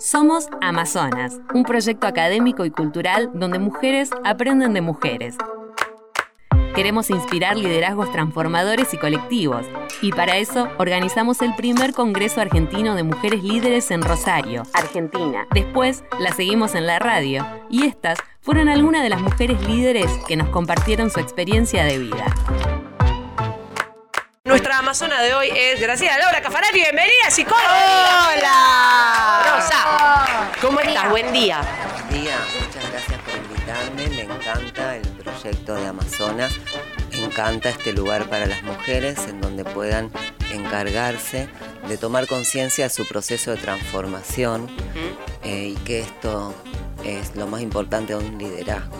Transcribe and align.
Somos 0.00 0.48
Amazonas, 0.62 1.38
un 1.52 1.62
proyecto 1.62 2.06
académico 2.06 2.64
y 2.64 2.70
cultural 2.70 3.30
donde 3.34 3.58
mujeres 3.58 4.08
aprenden 4.24 4.72
de 4.72 4.80
mujeres. 4.80 5.36
Queremos 6.74 7.10
inspirar 7.10 7.58
liderazgos 7.58 8.10
transformadores 8.10 8.94
y 8.94 8.96
colectivos, 8.96 9.66
y 10.00 10.12
para 10.12 10.38
eso 10.38 10.68
organizamos 10.78 11.42
el 11.42 11.54
primer 11.54 11.92
Congreso 11.92 12.40
Argentino 12.40 12.94
de 12.94 13.02
Mujeres 13.02 13.44
Líderes 13.44 13.90
en 13.90 14.00
Rosario, 14.00 14.62
Argentina. 14.72 15.46
Después 15.52 16.02
la 16.18 16.32
seguimos 16.32 16.74
en 16.74 16.86
la 16.86 16.98
radio, 16.98 17.46
y 17.68 17.84
estas 17.84 18.20
fueron 18.40 18.70
algunas 18.70 19.02
de 19.02 19.10
las 19.10 19.20
mujeres 19.20 19.60
líderes 19.68 20.10
que 20.26 20.36
nos 20.36 20.48
compartieron 20.48 21.10
su 21.10 21.20
experiencia 21.20 21.84
de 21.84 21.98
vida. 21.98 22.24
Nuestra 24.46 24.78
amazona 24.78 25.20
de 25.20 25.34
hoy 25.34 25.50
es 25.54 25.78
Graciela 25.82 26.16
Laura 26.16 26.40
Cafarari. 26.40 26.80
Bienvenida, 26.80 27.28
psicóloga. 27.28 28.30
¡Hola! 28.30 29.42
Rosa, 29.44 30.50
¿cómo 30.62 30.80
estás? 30.80 31.10
Buen 31.10 31.30
día. 31.30 31.60
Buen 32.08 32.22
día, 32.22 32.38
muchas 32.58 32.90
gracias 32.90 33.20
por 33.20 33.36
invitarme. 33.36 34.08
Me 34.08 34.22
encanta 34.22 34.96
el 34.96 35.06
proyecto 35.08 35.74
de 35.74 35.86
Amazonas. 35.86 36.54
Me 37.12 37.24
encanta 37.26 37.68
este 37.68 37.92
lugar 37.92 38.30
para 38.30 38.46
las 38.46 38.62
mujeres 38.62 39.18
en 39.28 39.42
donde 39.42 39.62
puedan 39.66 40.10
encargarse 40.54 41.50
de 41.86 41.98
tomar 41.98 42.26
conciencia 42.26 42.84
de 42.84 42.90
su 42.90 43.06
proceso 43.06 43.50
de 43.50 43.58
transformación 43.58 44.74
eh, 45.44 45.74
y 45.74 45.74
que 45.84 46.00
esto 46.00 46.54
es 47.04 47.36
lo 47.36 47.46
más 47.46 47.60
importante 47.60 48.14
de 48.14 48.24
un 48.24 48.38
liderazgo 48.38 48.99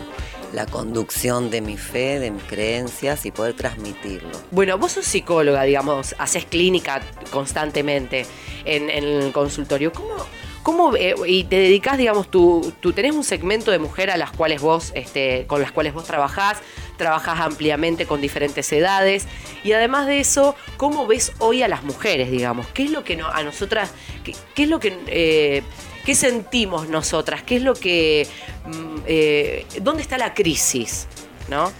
la 0.53 0.65
conducción 0.65 1.49
de 1.49 1.61
mi 1.61 1.77
fe, 1.77 2.19
de 2.19 2.31
mis 2.31 2.43
creencias 2.43 3.25
y 3.25 3.31
poder 3.31 3.53
transmitirlo. 3.53 4.31
Bueno, 4.51 4.77
vos 4.77 4.93
sos 4.93 5.05
psicóloga, 5.05 5.63
digamos, 5.63 6.15
haces 6.17 6.45
clínica 6.45 7.01
constantemente 7.31 8.25
en, 8.65 8.89
el 8.89 9.31
consultorio. 9.31 9.93
¿Cómo, 9.93 10.15
cómo 10.63 10.95
eh, 10.95 11.15
y 11.25 11.45
te 11.45 11.57
dedicas, 11.57 11.97
digamos, 11.97 12.29
tú, 12.29 12.73
tú 12.79 12.93
tenés 12.93 13.15
un 13.15 13.23
segmento 13.23 13.71
de 13.71 13.79
mujer 13.79 14.11
a 14.11 14.17
las 14.17 14.31
cuales 14.31 14.61
vos, 14.61 14.91
este, 14.95 15.45
con 15.47 15.61
las 15.61 15.71
cuales 15.71 15.93
vos 15.93 16.03
trabajás, 16.03 16.57
trabajás 16.97 17.39
ampliamente 17.39 18.05
con 18.05 18.21
diferentes 18.21 18.71
edades 18.71 19.27
y 19.63 19.71
además 19.71 20.05
de 20.05 20.19
eso, 20.19 20.55
¿cómo 20.77 21.07
ves 21.07 21.31
hoy 21.39 21.63
a 21.63 21.67
las 21.67 21.83
mujeres, 21.83 22.29
digamos? 22.29 22.67
¿Qué 22.67 22.83
es 22.83 22.91
lo 22.91 23.03
que 23.03 23.15
no, 23.15 23.27
a 23.27 23.41
nosotras, 23.43 23.91
qué, 24.23 24.35
qué 24.53 24.63
es 24.63 24.69
lo 24.69 24.79
que 24.79 24.99
eh, 25.07 25.63
¿Qué 26.05 26.15
sentimos 26.15 26.89
nosotras? 26.89 27.43
¿Qué 27.43 27.57
es 27.57 27.61
lo 27.61 27.73
que... 27.73 28.27
Mm, 28.65 28.99
eh, 29.05 29.65
¿Dónde 29.81 30.01
está 30.01 30.17
la 30.17 30.33
crisis? 30.33 31.07
¿No? 31.49 31.71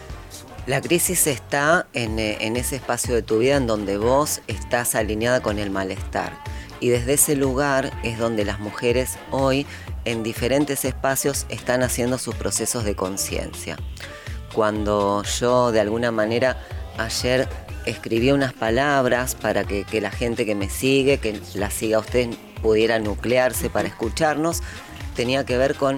La 0.67 0.80
crisis 0.80 1.25
está 1.25 1.88
en, 1.94 2.19
eh, 2.19 2.38
en, 2.41 2.55
ese 2.55 2.75
espacio 2.75 3.16
de 3.16 3.23
tu 3.23 3.39
vida 3.39 3.58
en 3.58 3.66
donde 3.66 3.97
vos 3.97 4.41
estás 4.47 4.94
alineada 4.94 5.41
con 5.41 5.58
el 5.58 5.72
malestar. 5.72 6.38
Y 6.80 6.89
desde 6.89 7.13
ese 7.13 7.36
lugar 7.36 7.91
es 8.03 8.19
donde 8.19 8.45
las 8.45 8.59
mujeres 8.59 9.17
hoy 9.31 9.66
en 10.05 10.22
diferentes 10.22 10.85
espacios 10.85 11.45
están 11.50 11.81
haciendo 11.81 12.19
sus 12.19 12.35
procesos 12.35 12.83
de 12.83 12.95
conciencia. 12.95 13.78
Cuando 14.53 15.23
yo 15.23 15.72
de 15.72 15.80
alguna 15.80 16.11
manera 16.11 16.58
ayer 16.97 17.47
escribí 17.85 18.31
unas 18.31 18.53
palabras 18.53 19.33
para 19.33 19.63
que, 19.63 19.83
que, 19.83 20.02
la 20.02 20.11
gente 20.11 20.45
que 20.45 20.53
me 20.53 20.69
sigue, 20.69 21.17
que 21.17 21.39
la 21.56 21.72
siga 21.72 21.97
a 21.97 22.02
usted 22.02 22.30
pudiera 22.61 22.99
nuclearse 22.99 23.69
para 23.69 23.87
escucharnos, 23.87 24.61
tenía 25.15 25.45
que 25.45 25.57
ver 25.57 25.75
con, 25.75 25.97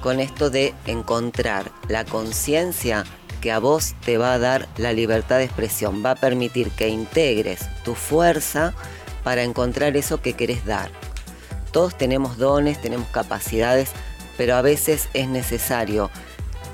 con 0.00 0.20
esto 0.20 0.50
de 0.50 0.74
encontrar 0.86 1.70
la 1.88 2.04
conciencia 2.04 3.04
que 3.40 3.52
a 3.52 3.58
vos 3.58 3.94
te 4.04 4.18
va 4.18 4.34
a 4.34 4.38
dar 4.38 4.68
la 4.76 4.92
libertad 4.92 5.38
de 5.38 5.44
expresión, 5.44 6.02
va 6.04 6.12
a 6.12 6.16
permitir 6.16 6.70
que 6.70 6.88
integres 6.88 7.60
tu 7.84 7.94
fuerza 7.94 8.72
para 9.24 9.42
encontrar 9.42 9.96
eso 9.96 10.20
que 10.20 10.34
querés 10.34 10.64
dar. 10.64 10.90
Todos 11.72 11.96
tenemos 11.96 12.36
dones, 12.36 12.80
tenemos 12.80 13.08
capacidades, 13.08 13.90
pero 14.36 14.54
a 14.54 14.62
veces 14.62 15.08
es 15.14 15.28
necesario 15.28 16.10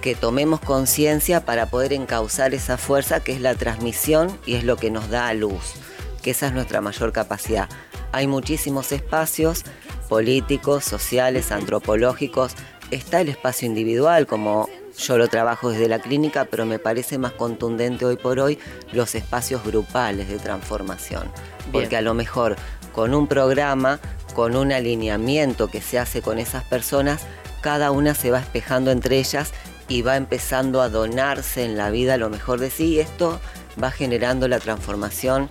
que 0.02 0.14
tomemos 0.14 0.60
conciencia 0.60 1.44
para 1.44 1.66
poder 1.66 1.92
encauzar 1.92 2.54
esa 2.54 2.76
fuerza 2.76 3.20
que 3.20 3.32
es 3.32 3.40
la 3.40 3.54
transmisión 3.54 4.38
y 4.46 4.54
es 4.54 4.64
lo 4.64 4.76
que 4.76 4.90
nos 4.90 5.08
da 5.10 5.28
a 5.28 5.34
luz, 5.34 5.74
que 6.22 6.30
esa 6.30 6.48
es 6.48 6.52
nuestra 6.52 6.80
mayor 6.80 7.12
capacidad. 7.12 7.68
Hay 8.12 8.26
muchísimos 8.26 8.92
espacios 8.92 9.64
políticos, 10.08 10.84
sociales, 10.84 11.52
antropológicos. 11.52 12.54
Está 12.90 13.20
el 13.20 13.28
espacio 13.28 13.66
individual, 13.66 14.26
como 14.26 14.68
yo 14.98 15.18
lo 15.18 15.28
trabajo 15.28 15.70
desde 15.70 15.88
la 15.88 15.98
clínica, 15.98 16.46
pero 16.46 16.64
me 16.64 16.78
parece 16.78 17.18
más 17.18 17.32
contundente 17.32 18.04
hoy 18.04 18.16
por 18.16 18.40
hoy 18.40 18.58
los 18.92 19.14
espacios 19.14 19.62
grupales 19.64 20.28
de 20.28 20.38
transformación. 20.38 21.30
Porque 21.70 21.96
a 21.96 22.02
lo 22.02 22.14
mejor 22.14 22.56
con 22.92 23.14
un 23.14 23.26
programa, 23.28 24.00
con 24.34 24.56
un 24.56 24.72
alineamiento 24.72 25.68
que 25.68 25.82
se 25.82 25.98
hace 25.98 26.22
con 26.22 26.38
esas 26.38 26.64
personas, 26.64 27.26
cada 27.60 27.90
una 27.90 28.14
se 28.14 28.30
va 28.30 28.40
espejando 28.40 28.90
entre 28.90 29.18
ellas 29.18 29.52
y 29.88 30.02
va 30.02 30.16
empezando 30.16 30.80
a 30.80 30.88
donarse 30.88 31.64
en 31.64 31.76
la 31.76 31.90
vida 31.90 32.16
lo 32.16 32.30
mejor 32.30 32.58
de 32.60 32.70
sí 32.70 32.94
y 32.94 33.00
esto 33.00 33.40
va 33.82 33.90
generando 33.90 34.48
la 34.48 34.58
transformación 34.58 35.48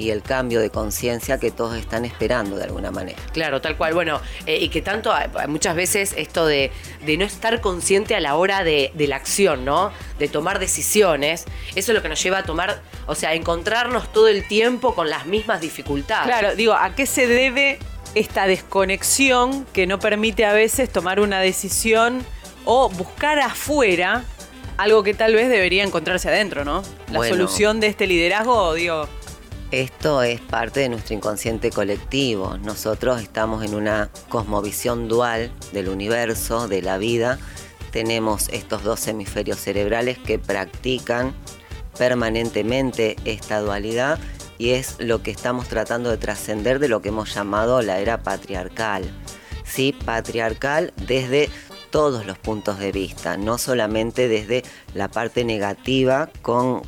y 0.00 0.10
el 0.10 0.22
cambio 0.22 0.60
de 0.60 0.70
conciencia 0.70 1.38
que 1.38 1.50
todos 1.50 1.76
están 1.76 2.04
esperando 2.04 2.56
de 2.56 2.64
alguna 2.64 2.90
manera. 2.90 3.18
Claro, 3.32 3.60
tal 3.60 3.76
cual. 3.76 3.94
Bueno, 3.94 4.20
eh, 4.46 4.58
y 4.58 4.68
que 4.70 4.82
tanto 4.82 5.12
muchas 5.48 5.76
veces 5.76 6.14
esto 6.16 6.46
de, 6.46 6.72
de 7.04 7.16
no 7.16 7.24
estar 7.24 7.60
consciente 7.60 8.14
a 8.14 8.20
la 8.20 8.36
hora 8.36 8.64
de, 8.64 8.92
de, 8.94 9.06
la 9.06 9.16
acción, 9.16 9.64
¿no? 9.64 9.92
De 10.18 10.28
tomar 10.28 10.58
decisiones, 10.58 11.44
eso 11.74 11.92
es 11.92 11.96
lo 11.96 12.02
que 12.02 12.08
nos 12.08 12.22
lleva 12.22 12.38
a 12.38 12.42
tomar, 12.44 12.80
o 13.06 13.14
sea, 13.14 13.30
a 13.30 13.34
encontrarnos 13.34 14.12
todo 14.12 14.28
el 14.28 14.46
tiempo 14.48 14.94
con 14.94 15.10
las 15.10 15.26
mismas 15.26 15.60
dificultades. 15.60 16.26
Claro, 16.26 16.56
digo, 16.56 16.72
¿a 16.72 16.94
qué 16.94 17.06
se 17.06 17.26
debe 17.26 17.78
esta 18.14 18.46
desconexión 18.46 19.66
que 19.72 19.86
no 19.86 19.98
permite 19.98 20.44
a 20.44 20.52
veces 20.52 20.90
tomar 20.90 21.20
una 21.20 21.40
decisión 21.40 22.24
o 22.64 22.88
buscar 22.88 23.38
afuera 23.38 24.24
algo 24.76 25.02
que 25.02 25.12
tal 25.12 25.34
vez 25.34 25.48
debería 25.50 25.84
encontrarse 25.84 26.28
adentro, 26.28 26.64
¿no? 26.64 26.82
La 27.10 27.18
Bueno. 27.18 27.34
solución 27.36 27.80
de 27.80 27.88
este 27.88 28.06
liderazgo, 28.06 28.72
digo, 28.74 29.08
Esto 29.70 30.24
es 30.24 30.40
parte 30.40 30.80
de 30.80 30.88
nuestro 30.88 31.14
inconsciente 31.14 31.70
colectivo. 31.70 32.58
Nosotros 32.58 33.22
estamos 33.22 33.64
en 33.64 33.76
una 33.76 34.10
cosmovisión 34.28 35.06
dual 35.06 35.52
del 35.72 35.88
universo, 35.88 36.66
de 36.66 36.82
la 36.82 36.98
vida. 36.98 37.38
Tenemos 37.92 38.48
estos 38.48 38.82
dos 38.82 39.06
hemisferios 39.06 39.60
cerebrales 39.60 40.18
que 40.18 40.40
practican 40.40 41.34
permanentemente 41.96 43.14
esta 43.24 43.60
dualidad 43.60 44.18
y 44.58 44.70
es 44.70 44.96
lo 44.98 45.22
que 45.22 45.30
estamos 45.30 45.68
tratando 45.68 46.10
de 46.10 46.18
trascender 46.18 46.80
de 46.80 46.88
lo 46.88 47.00
que 47.00 47.10
hemos 47.10 47.32
llamado 47.32 47.80
la 47.80 48.00
era 48.00 48.24
patriarcal. 48.24 49.04
Sí, 49.64 49.94
patriarcal 50.04 50.92
desde 51.06 51.48
todos 51.92 52.26
los 52.26 52.38
puntos 52.38 52.80
de 52.80 52.90
vista, 52.90 53.36
no 53.36 53.56
solamente 53.56 54.26
desde 54.26 54.64
la 54.94 55.06
parte 55.06 55.44
negativa 55.44 56.28
con, 56.42 56.82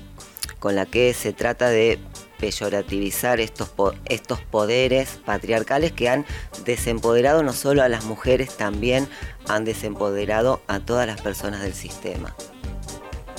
con 0.59 0.75
la 0.75 0.85
que 0.85 1.15
se 1.15 1.33
trata 1.33 1.69
de 1.69 2.01
peyorativizar 2.43 3.39
estos, 3.39 3.71
estos 4.07 4.41
poderes 4.41 5.21
patriarcales 5.25 5.93
que 5.93 6.09
han 6.09 6.27
desempoderado 6.65 7.45
no 7.45 7.53
solo 7.53 7.85
a 7.85 7.89
las 7.89 8.05
mujeres, 8.05 8.57
también 8.57 9.09
han 9.47 9.65
desempoderado 9.65 10.61
a 10.67 10.81
todas 10.81 11.07
las 11.07 11.21
personas 11.21 11.63
del 11.63 11.73
sistema. 11.73 12.35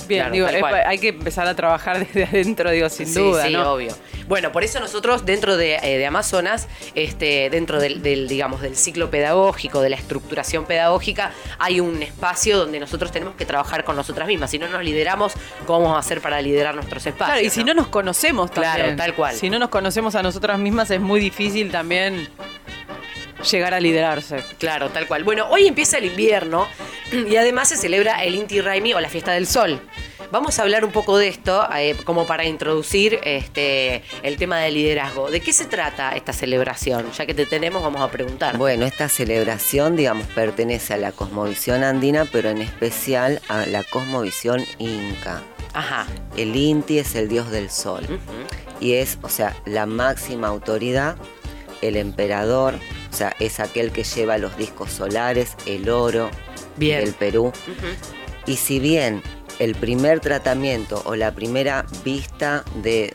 Bien, 0.06 0.20
Claro, 0.22 0.32
digo, 0.34 0.48
es- 0.48 0.86
hay 0.86 0.98
que 0.98 1.08
empezar 1.08 1.46
a 1.46 1.54
trabajar 1.54 1.98
desde 2.06 2.24
adentro, 2.24 2.70
digo, 2.70 2.88
sin 2.88 3.06
sí, 3.06 3.14
duda, 3.20 3.46
sí, 3.46 3.52
¿no? 3.52 3.72
obvio. 3.72 3.94
Bueno, 4.26 4.52
por 4.52 4.64
eso 4.64 4.80
nosotros 4.80 5.26
dentro 5.26 5.56
de, 5.56 5.76
eh, 5.76 5.98
de 5.98 6.06
Amazonas, 6.06 6.66
este, 6.94 7.50
dentro 7.50 7.78
del, 7.78 8.02
del, 8.02 8.26
digamos, 8.26 8.62
del 8.62 8.74
ciclo 8.76 9.10
pedagógico, 9.10 9.82
de 9.82 9.90
la 9.90 9.96
estructuración 9.96 10.64
pedagógica, 10.64 11.32
hay 11.58 11.80
un 11.80 12.02
espacio 12.02 12.56
donde 12.56 12.80
nosotros 12.80 13.12
tenemos 13.12 13.34
que 13.34 13.44
trabajar 13.44 13.84
con 13.84 13.96
nosotras 13.96 14.26
mismas. 14.26 14.50
Si 14.50 14.58
no 14.58 14.66
nos 14.68 14.82
lideramos, 14.82 15.34
¿cómo 15.66 15.80
vamos 15.80 15.96
a 15.96 15.98
hacer 15.98 16.20
para 16.22 16.40
liderar 16.40 16.74
nuestros 16.74 17.04
espacios? 17.06 17.34
Claro, 17.34 17.46
y 17.46 17.50
si 17.50 17.64
no 17.64 17.74
nos 17.74 17.88
conocemos 17.88 18.50
también. 18.50 18.74
Claro, 18.74 18.96
tal 18.96 19.14
cual. 19.14 19.34
Si 19.36 19.50
no 19.50 19.58
nos 19.58 19.68
conocemos 19.68 20.14
a 20.14 20.22
nosotras 20.22 20.58
mismas 20.58 20.90
es 20.90 21.00
muy 21.00 21.20
difícil 21.20 21.70
también 21.70 22.28
llegar 23.50 23.74
a 23.74 23.80
liderarse. 23.80 24.42
Claro, 24.58 24.88
tal 24.88 25.06
cual. 25.06 25.22
Bueno, 25.24 25.46
hoy 25.50 25.66
empieza 25.66 25.98
el 25.98 26.06
invierno 26.06 26.66
y 27.12 27.36
además 27.36 27.68
se 27.68 27.76
celebra 27.76 28.24
el 28.24 28.34
Inti 28.34 28.60
Raimi 28.60 28.94
o 28.94 29.00
la 29.00 29.08
fiesta 29.10 29.32
del 29.32 29.46
sol. 29.46 29.80
Vamos 30.34 30.58
a 30.58 30.62
hablar 30.62 30.84
un 30.84 30.90
poco 30.90 31.16
de 31.16 31.28
esto, 31.28 31.64
eh, 31.76 31.94
como 32.02 32.26
para 32.26 32.44
introducir 32.44 33.20
este, 33.22 34.02
el 34.24 34.36
tema 34.36 34.58
del 34.58 34.74
liderazgo. 34.74 35.30
¿De 35.30 35.38
qué 35.38 35.52
se 35.52 35.64
trata 35.64 36.10
esta 36.16 36.32
celebración? 36.32 37.12
Ya 37.12 37.24
que 37.24 37.34
te 37.34 37.46
tenemos, 37.46 37.84
vamos 37.84 38.00
a 38.00 38.10
preguntar. 38.10 38.58
Bueno, 38.58 38.84
esta 38.84 39.08
celebración, 39.08 39.94
digamos, 39.94 40.26
pertenece 40.26 40.92
a 40.92 40.96
la 40.96 41.12
cosmovisión 41.12 41.84
andina, 41.84 42.24
pero 42.24 42.48
en 42.48 42.62
especial 42.62 43.40
a 43.48 43.64
la 43.66 43.84
cosmovisión 43.84 44.64
inca. 44.80 45.40
Ajá. 45.72 46.08
El 46.36 46.56
Inti 46.56 46.98
es 46.98 47.14
el 47.14 47.28
dios 47.28 47.52
del 47.52 47.70
sol 47.70 48.04
y 48.80 48.94
es, 48.94 49.18
o 49.22 49.28
sea, 49.28 49.54
la 49.66 49.86
máxima 49.86 50.48
autoridad, 50.48 51.14
el 51.80 51.96
emperador, 51.96 52.74
o 53.08 53.14
sea, 53.14 53.36
es 53.38 53.60
aquel 53.60 53.92
que 53.92 54.02
lleva 54.02 54.36
los 54.38 54.56
discos 54.56 54.90
solares, 54.90 55.54
el 55.64 55.88
oro 55.88 56.28
Bien. 56.74 57.04
del 57.04 57.14
Perú. 57.14 57.44
Ujú. 57.44 57.86
Y 58.46 58.56
si 58.56 58.80
bien 58.80 59.22
el 59.58 59.74
primer 59.74 60.20
tratamiento 60.20 61.02
o 61.04 61.16
la 61.16 61.32
primera 61.34 61.86
vista 62.04 62.64
de, 62.82 63.12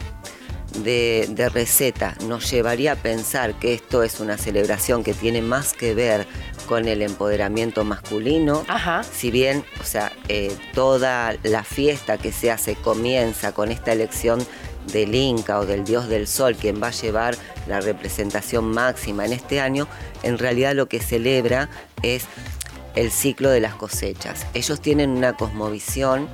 de, 0.84 1.28
de 1.30 1.50
receta 1.50 2.16
nos 2.28 2.50
llevaría 2.50 2.94
a 2.94 2.96
pensar 2.96 3.56
que 3.60 3.74
esto 3.74 4.04
es 4.04 4.20
una 4.20 4.38
celebración 4.38 5.04
que 5.04 5.14
tiene 5.14 5.42
más 5.42 5.74
que 5.74 5.94
ver 5.94 6.28
con 6.70 6.88
el 6.88 7.02
empoderamiento 7.02 7.84
masculino. 7.84 8.64
Ajá. 8.68 9.04
Si 9.04 9.32
bien, 9.32 9.66
o 9.82 9.84
sea, 9.84 10.12
eh, 10.28 10.56
toda 10.76 11.36
la 11.42 11.64
fiesta 11.64 12.20
que 12.20 12.32
se 12.32 12.52
hace 12.52 12.76
comienza 12.76 13.54
con 13.54 13.72
esta 13.72 13.92
elección 13.92 14.46
del 14.94 15.16
Inca 15.16 15.60
o 15.60 15.66
del 15.66 15.84
dios 15.84 16.08
del 16.08 16.28
sol, 16.28 16.56
quien 16.56 16.82
va 16.82 16.88
a 16.88 16.92
llevar 16.92 17.36
la 17.68 17.82
representación 17.82 18.70
máxima 18.70 19.26
en 19.26 19.34
este 19.34 19.60
año, 19.60 19.88
en 20.22 20.38
realidad 20.38 20.76
lo 20.76 20.88
que 20.88 21.00
celebra 21.00 21.70
es 22.04 22.26
el 22.96 23.12
ciclo 23.12 23.50
de 23.50 23.60
las 23.60 23.76
cosechas. 23.76 24.46
Ellos 24.54 24.82
tienen 24.82 25.12
una 25.12 25.34
cosmovisión 25.34 26.28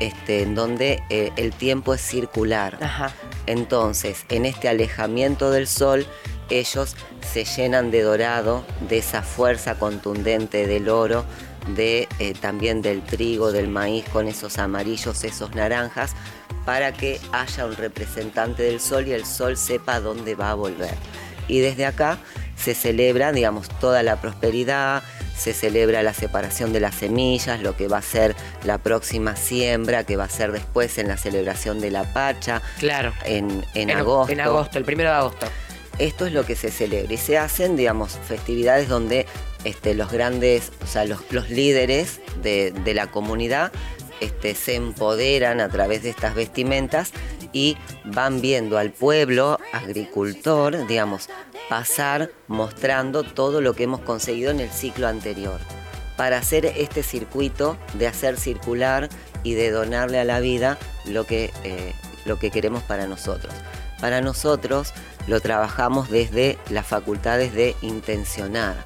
este, 0.00 0.42
en 0.42 0.54
donde 0.54 1.02
eh, 1.10 1.32
el 1.36 1.52
tiempo 1.52 1.94
es 1.94 2.00
circular. 2.00 2.78
Ajá. 2.80 3.12
Entonces, 3.46 4.24
en 4.28 4.44
este 4.44 4.68
alejamiento 4.68 5.50
del 5.50 5.66
sol, 5.66 6.06
ellos 6.50 6.96
se 7.32 7.44
llenan 7.44 7.90
de 7.90 8.02
dorado, 8.02 8.64
de 8.88 8.98
esa 8.98 9.22
fuerza 9.22 9.76
contundente 9.76 10.66
del 10.66 10.88
oro, 10.88 11.24
de 11.74 12.08
eh, 12.18 12.34
también 12.38 12.82
del 12.82 13.02
trigo, 13.02 13.52
del 13.52 13.68
maíz 13.68 14.04
con 14.12 14.28
esos 14.28 14.58
amarillos, 14.58 15.24
esos 15.24 15.54
naranjas, 15.54 16.14
para 16.64 16.92
que 16.92 17.20
haya 17.32 17.66
un 17.66 17.76
representante 17.76 18.62
del 18.62 18.80
sol 18.80 19.06
y 19.06 19.12
el 19.12 19.24
sol 19.24 19.56
sepa 19.56 20.00
dónde 20.00 20.34
va 20.34 20.50
a 20.50 20.54
volver. 20.54 20.94
Y 21.48 21.60
desde 21.60 21.86
acá 21.86 22.18
se 22.56 22.74
celebra, 22.74 23.32
digamos, 23.32 23.68
toda 23.80 24.02
la 24.02 24.20
prosperidad, 24.20 25.02
se 25.36 25.52
celebra 25.52 26.02
la 26.02 26.14
separación 26.14 26.72
de 26.72 26.80
las 26.80 26.94
semillas, 26.94 27.60
lo 27.60 27.76
que 27.76 27.88
va 27.88 27.98
a 27.98 28.02
ser 28.02 28.34
la 28.64 28.78
próxima 28.78 29.36
siembra, 29.36 30.04
que 30.04 30.16
va 30.16 30.24
a 30.24 30.28
ser 30.28 30.52
después 30.52 30.96
en 30.98 31.08
la 31.08 31.16
celebración 31.16 31.80
de 31.80 31.90
la 31.90 32.04
Pacha, 32.12 32.62
Claro. 32.78 33.12
en, 33.24 33.64
en 33.74 33.90
En- 33.90 33.96
agosto. 33.96 34.32
En 34.32 34.40
agosto, 34.40 34.78
el 34.78 34.84
primero 34.84 35.10
de 35.10 35.16
agosto. 35.16 35.46
Esto 35.98 36.26
es 36.26 36.32
lo 36.32 36.44
que 36.44 36.56
se 36.56 36.70
celebra 36.70 37.12
y 37.12 37.16
se 37.18 37.38
hacen, 37.38 37.76
digamos, 37.76 38.18
festividades 38.26 38.88
donde 38.88 39.26
este, 39.64 39.94
los 39.94 40.10
grandes, 40.10 40.72
o 40.82 40.86
sea, 40.86 41.04
los, 41.04 41.20
los 41.30 41.50
líderes 41.50 42.20
de, 42.42 42.72
de 42.72 42.94
la 42.94 43.06
comunidad 43.08 43.70
este, 44.20 44.54
se 44.54 44.74
empoderan 44.74 45.60
a 45.60 45.68
través 45.68 46.02
de 46.02 46.10
estas 46.10 46.34
vestimentas 46.34 47.12
y 47.54 47.78
van 48.04 48.42
viendo 48.42 48.76
al 48.76 48.90
pueblo 48.90 49.58
agricultor, 49.72 50.86
digamos, 50.86 51.30
pasar 51.70 52.30
mostrando 52.48 53.22
todo 53.22 53.62
lo 53.62 53.72
que 53.72 53.84
hemos 53.84 54.00
conseguido 54.00 54.50
en 54.50 54.60
el 54.60 54.70
ciclo 54.70 55.08
anterior. 55.08 55.58
Para 56.18 56.36
hacer 56.36 56.66
este 56.66 57.02
circuito 57.02 57.78
de 57.94 58.06
hacer 58.06 58.36
circular 58.36 59.08
y 59.42 59.54
de 59.54 59.70
donarle 59.70 60.20
a 60.20 60.24
la 60.24 60.40
vida 60.40 60.78
lo 61.06 61.24
que, 61.26 61.52
eh, 61.64 61.94
lo 62.26 62.38
que 62.38 62.50
queremos 62.50 62.82
para 62.82 63.06
nosotros. 63.06 63.54
Para 64.00 64.20
nosotros 64.20 64.92
lo 65.26 65.40
trabajamos 65.40 66.10
desde 66.10 66.58
las 66.68 66.86
facultades 66.86 67.54
de 67.54 67.74
intencionar, 67.80 68.76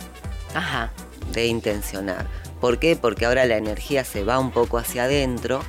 Ajá. 0.55 0.93
de 1.33 1.47
intencionar. 1.47 2.27
¿Por 2.61 2.79
qué? 2.79 2.97
Porque 2.97 3.27
ahora 3.27 3.45
la 3.45 3.57
energía 3.57 4.05
se 4.05 4.25
va 4.25 4.39
un 4.39 4.51
poco 4.51 4.79
hacia 4.79 5.05
adentro, 5.05 5.61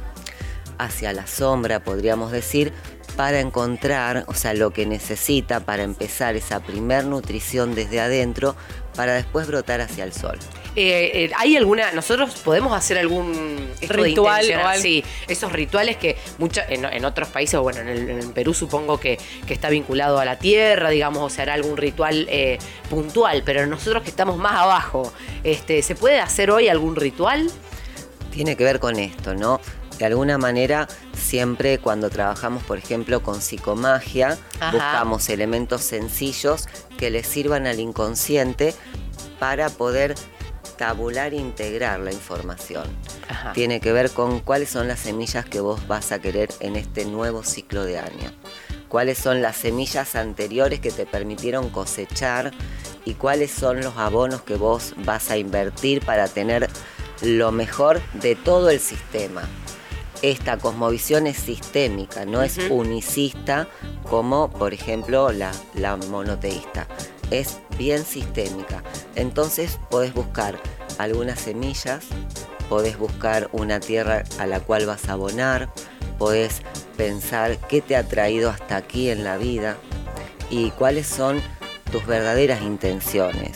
hacia 0.80 1.14
la 1.14 1.28
sombra, 1.28 1.82
podríamos 1.84 2.32
decir, 2.32 2.74
para 3.16 3.40
encontrar, 3.40 4.24
o 4.28 4.34
sea, 4.34 4.54
lo 4.54 4.72
que 4.72 4.86
necesita 4.86 5.60
para 5.60 5.84
empezar 5.84 6.36
esa 6.36 6.62
primer 6.62 7.04
nutrición 7.06 7.76
desde 7.76 8.00
adentro, 8.00 8.56
para 8.96 9.14
después 9.14 9.46
brotar 9.48 9.82
hacia 9.82 10.04
el 10.04 10.14
sol. 10.14 10.38
Eh, 10.76 11.12
eh, 11.26 11.32
¿Hay 11.38 11.58
alguna, 11.58 11.92
nosotros 11.92 12.36
podemos 12.46 12.74
hacer 12.74 12.98
algún 12.98 13.34
Ritual 13.82 14.42
intencionar, 14.44 14.66
o 14.66 14.70
algo? 14.70 14.82
Sí, 14.82 15.04
esos 15.28 15.52
rituales 15.52 15.98
que 15.98 16.16
mucha, 16.38 16.64
en, 16.70 16.86
en 16.86 17.04
otros 17.06 17.28
países, 17.30 17.60
bueno, 17.60 17.82
en, 17.82 17.88
el- 17.90 18.10
en 18.10 18.32
Perú 18.34 18.54
supongo 18.54 19.00
que, 19.00 19.18
que 19.48 19.54
está 19.54 19.70
vinculado 19.70 20.20
a 20.20 20.26
la 20.26 20.38
tierra, 20.38 20.90
digamos, 20.90 21.24
o 21.24 21.30
se 21.36 21.42
hará 21.42 21.56
algún 21.56 21.76
ritual 21.76 22.28
eh, 22.30 22.60
puntual, 22.90 23.42
pero 23.44 23.66
nosotros 23.66 24.04
que 24.04 24.10
estamos 24.12 24.38
más 24.38 24.54
abajo, 24.54 25.12
este, 25.44 25.82
¿se 25.82 25.96
puede 25.96 26.20
hacer 26.22 26.52
hoy 26.52 26.70
algún 26.70 26.96
ritual? 26.96 27.50
tiene 28.32 28.56
que 28.56 28.64
ver 28.64 28.80
con 28.80 29.00
esto, 29.00 29.34
¿no? 29.34 29.60
De 30.00 30.06
alguna 30.06 30.38
manera, 30.38 30.88
siempre 31.14 31.78
cuando 31.78 32.10
trabajamos, 32.10 32.64
por 32.64 32.78
ejemplo, 32.78 33.22
con 33.22 33.42
psicomagia, 33.42 34.38
Ajá. 34.62 34.72
buscamos 34.72 35.28
elementos 35.30 35.82
sencillos 35.82 36.68
que 36.98 37.10
le 37.10 37.22
sirvan 37.22 37.68
al 37.68 37.82
inconsciente 37.82 38.74
para 39.40 39.70
poder 39.70 40.16
tabular 40.78 41.34
e 41.34 41.38
integrar 41.38 42.00
la 42.00 42.14
información. 42.14 42.86
Ajá. 43.28 43.52
Tiene 43.52 43.82
que 43.82 43.92
ver 43.92 44.12
con 44.12 44.40
cuáles 44.40 44.70
son 44.70 44.88
las 44.88 45.00
semillas 45.02 45.44
que 45.44 45.60
vos 45.60 45.86
vas 45.90 46.14
a 46.14 46.20
querer 46.20 46.50
en 46.62 46.78
este 46.78 47.04
nuevo 47.04 47.44
ciclo 47.44 47.84
de 47.84 48.00
año. 48.00 48.32
Cuáles 48.88 49.18
son 49.18 49.42
las 49.42 49.58
semillas 49.58 50.16
anteriores 50.16 50.80
que 50.80 50.92
te 50.92 51.06
permitieron 51.06 51.70
cosechar 51.70 52.52
y 53.04 53.16
cuáles 53.16 53.52
son 53.52 53.82
los 53.82 53.98
abonos 53.98 54.44
que 54.44 54.56
vos 54.56 54.94
vas 55.00 55.30
a 55.30 55.38
invertir 55.38 56.06
para 56.06 56.30
tener 56.30 56.70
lo 57.22 57.52
mejor 57.52 58.02
de 58.14 58.36
todo 58.36 58.70
el 58.70 58.80
sistema. 58.80 59.42
Esta 60.22 60.58
cosmovisión 60.58 61.28
es 61.28 61.38
sistémica, 61.38 62.26
no 62.26 62.44
es 62.44 62.58
unicista 62.70 63.68
como 64.10 64.50
por 64.50 64.74
ejemplo 64.74 65.32
la, 65.32 65.52
la 65.76 65.96
monoteísta. 65.96 66.88
Es 67.32 67.60
bien 67.78 68.04
sistémica. 68.04 68.84
Entonces 69.16 69.80
podés 69.90 70.14
buscar 70.14 70.60
algunas 70.98 71.40
semillas, 71.40 72.06
podés 72.68 72.98
buscar 72.98 73.50
una 73.54 73.80
tierra 73.80 74.26
a 74.40 74.46
la 74.46 74.60
cual 74.60 74.86
vas 74.86 75.08
a 75.08 75.14
abonar, 75.14 75.70
podés 76.18 76.64
pensar 76.98 77.58
qué 77.70 77.82
te 77.82 77.96
ha 77.96 78.04
traído 78.04 78.50
hasta 78.50 78.76
aquí 78.76 79.10
en 79.10 79.24
la 79.24 79.38
vida 79.38 79.78
y 80.50 80.72
cuáles 80.72 81.08
son 81.08 81.42
tus 81.94 82.06
verdaderas 82.06 82.62
intenciones, 82.62 83.52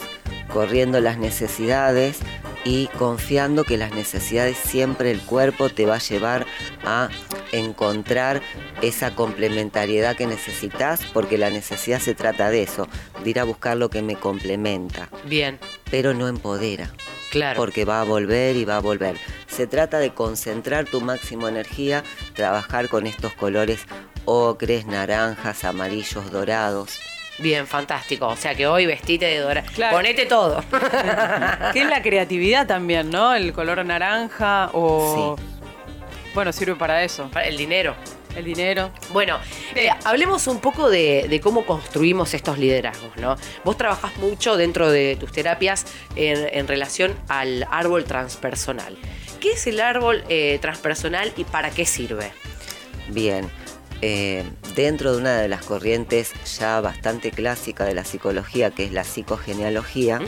corriendo 0.52 1.02
las 1.02 1.18
necesidades 1.18 2.20
y 2.64 2.88
confiando 2.98 3.64
que 3.64 3.78
las 3.78 3.94
necesidades 3.94 4.58
siempre 4.58 5.12
el 5.12 5.22
cuerpo 5.22 5.70
te 5.70 5.86
va 5.86 5.96
a 5.96 6.00
llevar 6.00 6.46
a 6.86 7.10
encontrar 7.52 8.42
esa 8.82 9.16
complementariedad 9.16 10.16
que 10.16 10.28
necesitas, 10.28 11.02
porque 11.14 11.38
la 11.38 11.50
necesidad 11.50 12.00
se 12.00 12.16
trata 12.16 12.50
de 12.50 12.64
eso, 12.64 12.88
de 13.24 13.30
ir 13.30 13.40
a 13.40 13.44
buscar 13.44 13.78
lo 13.78 13.90
que 13.90 14.02
me 14.02 14.16
complementa, 14.16 15.10
Bien, 15.26 15.60
pero 15.92 16.14
no 16.14 16.28
empodera 16.28 16.92
claro. 17.32 17.58
porque 17.58 17.86
va 17.86 18.02
a 18.02 18.06
volver 18.06 18.56
y 18.56 18.66
va 18.66 18.78
a 18.78 18.82
volver. 18.82 19.18
Se 19.48 19.68
trata 19.68 20.00
de 20.00 20.14
concentrar 20.14 20.86
tu 20.86 21.02
máximo 21.02 21.48
energía, 21.48 22.04
trabajar 22.34 22.90
con 22.90 23.06
estos 23.06 23.34
colores 23.34 23.86
ocres, 24.26 24.86
naranjas, 24.86 25.64
amarillos, 25.64 26.32
dorados. 26.32 27.00
Bien, 27.40 27.66
fantástico. 27.68 28.28
O 28.28 28.36
sea 28.36 28.56
que 28.56 28.68
hoy 28.68 28.86
vestite 28.86 29.26
de 29.26 29.40
dorado. 29.40 29.68
Claro. 29.74 29.98
Ponete 29.98 30.26
todo. 30.26 30.64
Que 31.74 31.82
es 31.82 31.90
la 31.90 32.02
creatividad 32.02 32.68
también, 32.68 33.10
¿no? 33.10 33.34
El 33.34 33.54
color 33.54 33.84
naranja 33.86 34.70
o... 34.74 35.36
Bueno, 36.34 36.52
sirve 36.52 36.76
para 36.76 37.04
eso. 37.04 37.30
Para 37.32 37.48
El 37.48 37.58
dinero. 37.58 37.96
El 38.36 38.46
dinero. 38.46 38.92
Bueno, 39.12 39.38
eh, 39.76 39.90
hablemos 40.06 40.48
un 40.48 40.60
poco 40.60 40.90
de, 40.90 41.28
de 41.30 41.40
cómo 41.40 41.66
construimos 41.66 42.34
estos 42.34 42.58
liderazgos, 42.58 43.16
¿no? 43.18 43.36
Vos 43.64 43.78
trabajás 43.78 44.16
mucho 44.18 44.58
dentro 44.58 44.90
de 44.90 45.16
tus 45.20 45.32
terapias 45.32 45.86
en, 46.16 46.48
en 46.52 46.68
relación 46.68 47.16
al 47.28 47.68
árbol 47.70 48.06
transpersonal. 48.06 48.98
¿Qué 49.40 49.52
es 49.52 49.68
el 49.68 49.80
árbol 49.82 50.24
eh, 50.30 50.58
transpersonal 50.62 51.32
y 51.38 51.44
para 51.44 51.70
qué 51.70 51.86
sirve? 51.86 52.32
Bien, 53.10 53.48
eh, 54.06 54.44
dentro 54.76 55.14
de 55.14 55.22
una 55.22 55.38
de 55.38 55.48
las 55.48 55.64
corrientes 55.64 56.34
ya 56.60 56.82
bastante 56.82 57.32
clásica 57.32 57.86
de 57.86 57.94
la 57.94 58.04
psicología, 58.04 58.70
que 58.70 58.84
es 58.84 58.92
la 58.92 59.06
psicogenealogía, 59.06 60.20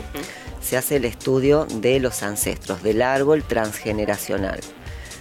se 0.62 0.78
hace 0.78 0.96
el 0.96 1.04
estudio 1.04 1.66
de 1.66 2.00
los 2.00 2.22
ancestros, 2.22 2.82
del 2.82 3.02
árbol 3.02 3.42
transgeneracional. 3.42 4.60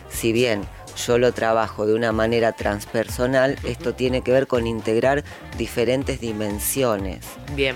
Si 0.09 0.31
bien 0.31 0.61
yo 1.05 1.17
lo 1.17 1.33
trabajo 1.33 1.85
de 1.85 1.95
una 1.95 2.13
manera 2.13 2.53
transpersonal, 2.53 3.59
esto 3.65 3.93
tiene 3.93 4.21
que 4.21 4.31
ver 4.31 4.47
con 4.47 4.67
integrar 4.67 5.25
diferentes 5.57 6.21
dimensiones. 6.21 7.25
Bien, 7.57 7.75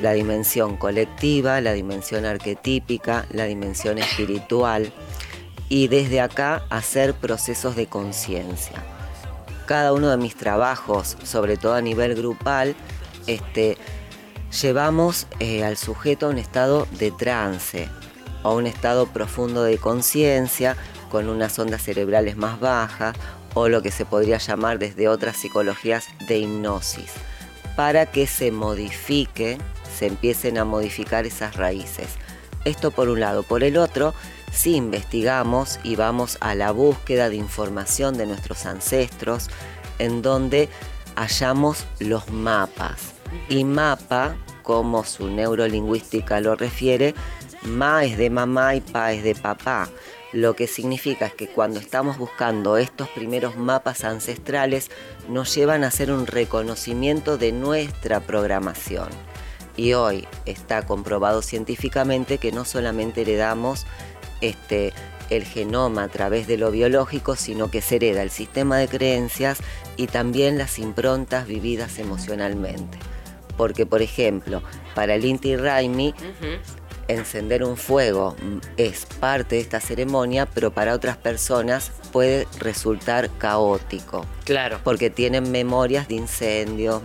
La 0.00 0.12
dimensión 0.12 0.76
colectiva, 0.76 1.60
la 1.60 1.72
dimensión 1.72 2.24
arquetípica, 2.24 3.26
la 3.30 3.46
dimensión 3.46 3.98
espiritual 3.98 4.92
y 5.68 5.88
desde 5.88 6.20
acá 6.20 6.62
hacer 6.70 7.14
procesos 7.14 7.74
de 7.74 7.86
conciencia. 7.88 8.99
Cada 9.70 9.92
uno 9.92 10.10
de 10.10 10.16
mis 10.16 10.34
trabajos, 10.34 11.16
sobre 11.22 11.56
todo 11.56 11.74
a 11.74 11.80
nivel 11.80 12.16
grupal, 12.16 12.74
este, 13.28 13.78
llevamos 14.60 15.28
eh, 15.38 15.62
al 15.62 15.76
sujeto 15.76 16.26
a 16.26 16.30
un 16.30 16.38
estado 16.38 16.88
de 16.98 17.12
trance, 17.12 17.88
a 18.42 18.50
un 18.50 18.66
estado 18.66 19.06
profundo 19.06 19.62
de 19.62 19.78
conciencia, 19.78 20.76
con 21.08 21.28
unas 21.28 21.56
ondas 21.56 21.84
cerebrales 21.84 22.36
más 22.36 22.58
bajas, 22.58 23.14
o 23.54 23.68
lo 23.68 23.80
que 23.80 23.92
se 23.92 24.04
podría 24.04 24.38
llamar 24.38 24.80
desde 24.80 25.06
otras 25.06 25.36
psicologías 25.36 26.06
de 26.26 26.38
hipnosis, 26.38 27.12
para 27.76 28.06
que 28.06 28.26
se 28.26 28.50
modifique, 28.50 29.56
se 29.96 30.08
empiecen 30.08 30.58
a 30.58 30.64
modificar 30.64 31.26
esas 31.26 31.54
raíces. 31.54 32.08
Esto 32.64 32.90
por 32.90 33.08
un 33.08 33.20
lado. 33.20 33.44
Por 33.44 33.62
el 33.62 33.76
otro, 33.76 34.14
si 34.52 34.76
investigamos 34.76 35.78
y 35.82 35.96
vamos 35.96 36.38
a 36.40 36.54
la 36.54 36.72
búsqueda 36.72 37.28
de 37.28 37.36
información 37.36 38.16
de 38.16 38.26
nuestros 38.26 38.66
ancestros, 38.66 39.48
en 39.98 40.22
donde 40.22 40.68
hallamos 41.16 41.86
los 41.98 42.30
mapas. 42.30 43.12
Y 43.48 43.64
mapa, 43.64 44.36
como 44.62 45.04
su 45.04 45.28
neurolingüística 45.28 46.40
lo 46.40 46.56
refiere, 46.56 47.14
ma 47.62 48.04
es 48.04 48.16
de 48.16 48.30
mamá 48.30 48.74
y 48.74 48.80
pa 48.80 49.12
es 49.12 49.22
de 49.22 49.34
papá. 49.34 49.88
Lo 50.32 50.54
que 50.54 50.68
significa 50.68 51.26
es 51.26 51.34
que 51.34 51.48
cuando 51.48 51.80
estamos 51.80 52.16
buscando 52.16 52.76
estos 52.76 53.08
primeros 53.08 53.56
mapas 53.56 54.04
ancestrales, 54.04 54.90
nos 55.28 55.52
llevan 55.54 55.82
a 55.82 55.88
hacer 55.88 56.12
un 56.12 56.26
reconocimiento 56.26 57.36
de 57.36 57.50
nuestra 57.50 58.20
programación. 58.20 59.08
Y 59.76 59.94
hoy 59.94 60.28
está 60.46 60.86
comprobado 60.86 61.42
científicamente 61.42 62.38
que 62.38 62.52
no 62.52 62.64
solamente 62.64 63.22
heredamos 63.22 63.86
este, 64.40 64.92
el 65.30 65.44
genoma 65.44 66.04
a 66.04 66.08
través 66.08 66.46
de 66.46 66.58
lo 66.58 66.70
biológico, 66.70 67.36
sino 67.36 67.70
que 67.70 67.80
se 67.80 67.96
hereda 67.96 68.22
el 68.22 68.30
sistema 68.30 68.78
de 68.78 68.88
creencias 68.88 69.58
y 69.96 70.06
también 70.06 70.58
las 70.58 70.78
improntas 70.78 71.46
vividas 71.46 71.98
emocionalmente. 71.98 72.98
Porque, 73.56 73.86
por 73.86 74.02
ejemplo, 74.02 74.62
para 74.94 75.14
el 75.14 75.24
Inti 75.24 75.56
Raimi, 75.56 76.14
encender 77.08 77.64
un 77.64 77.76
fuego 77.76 78.36
es 78.76 79.06
parte 79.06 79.56
de 79.56 79.60
esta 79.60 79.80
ceremonia, 79.80 80.46
pero 80.46 80.70
para 80.72 80.94
otras 80.94 81.16
personas 81.16 81.92
puede 82.12 82.46
resultar 82.58 83.30
caótico. 83.38 84.24
Claro. 84.44 84.80
Porque 84.82 85.10
tienen 85.10 85.50
memorias 85.50 86.08
de 86.08 86.14
incendios, 86.14 87.02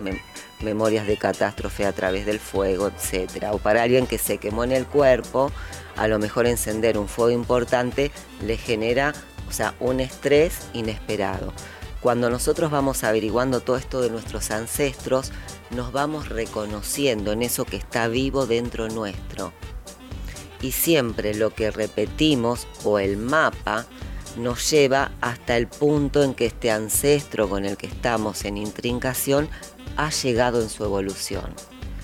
memorias 0.60 1.06
de 1.06 1.16
catástrofe 1.16 1.84
a 1.86 1.92
través 1.92 2.26
del 2.26 2.40
fuego, 2.40 2.88
etc. 2.88 3.48
O 3.52 3.58
para 3.58 3.82
alguien 3.82 4.06
que 4.06 4.18
se 4.18 4.38
quemó 4.38 4.64
en 4.64 4.72
el 4.72 4.86
cuerpo, 4.86 5.52
a 5.96 6.08
lo 6.08 6.18
mejor 6.18 6.46
encender 6.46 6.98
un 6.98 7.08
fuego 7.08 7.30
importante 7.30 8.10
le 8.44 8.56
genera, 8.56 9.14
o 9.48 9.52
sea, 9.52 9.74
un 9.80 10.00
estrés 10.00 10.58
inesperado. 10.72 11.52
Cuando 12.00 12.30
nosotros 12.30 12.70
vamos 12.70 13.04
averiguando 13.04 13.60
todo 13.60 13.76
esto 13.76 14.00
de 14.00 14.10
nuestros 14.10 14.50
ancestros, 14.50 15.32
nos 15.70 15.92
vamos 15.92 16.28
reconociendo 16.28 17.32
en 17.32 17.42
eso 17.42 17.64
que 17.64 17.76
está 17.76 18.08
vivo 18.08 18.46
dentro 18.46 18.88
nuestro. 18.88 19.52
Y 20.62 20.72
siempre 20.72 21.34
lo 21.34 21.54
que 21.54 21.70
repetimos 21.70 22.66
o 22.84 22.98
el 22.98 23.16
mapa 23.16 23.86
nos 24.36 24.70
lleva 24.70 25.12
hasta 25.20 25.56
el 25.56 25.66
punto 25.66 26.22
en 26.22 26.34
que 26.34 26.46
este 26.46 26.70
ancestro 26.70 27.48
con 27.48 27.64
el 27.64 27.76
que 27.76 27.86
estamos 27.86 28.44
en 28.44 28.58
intrincación 28.58 29.48
ha 29.96 30.10
llegado 30.10 30.62
en 30.62 30.68
su 30.68 30.84
evolución. 30.84 31.54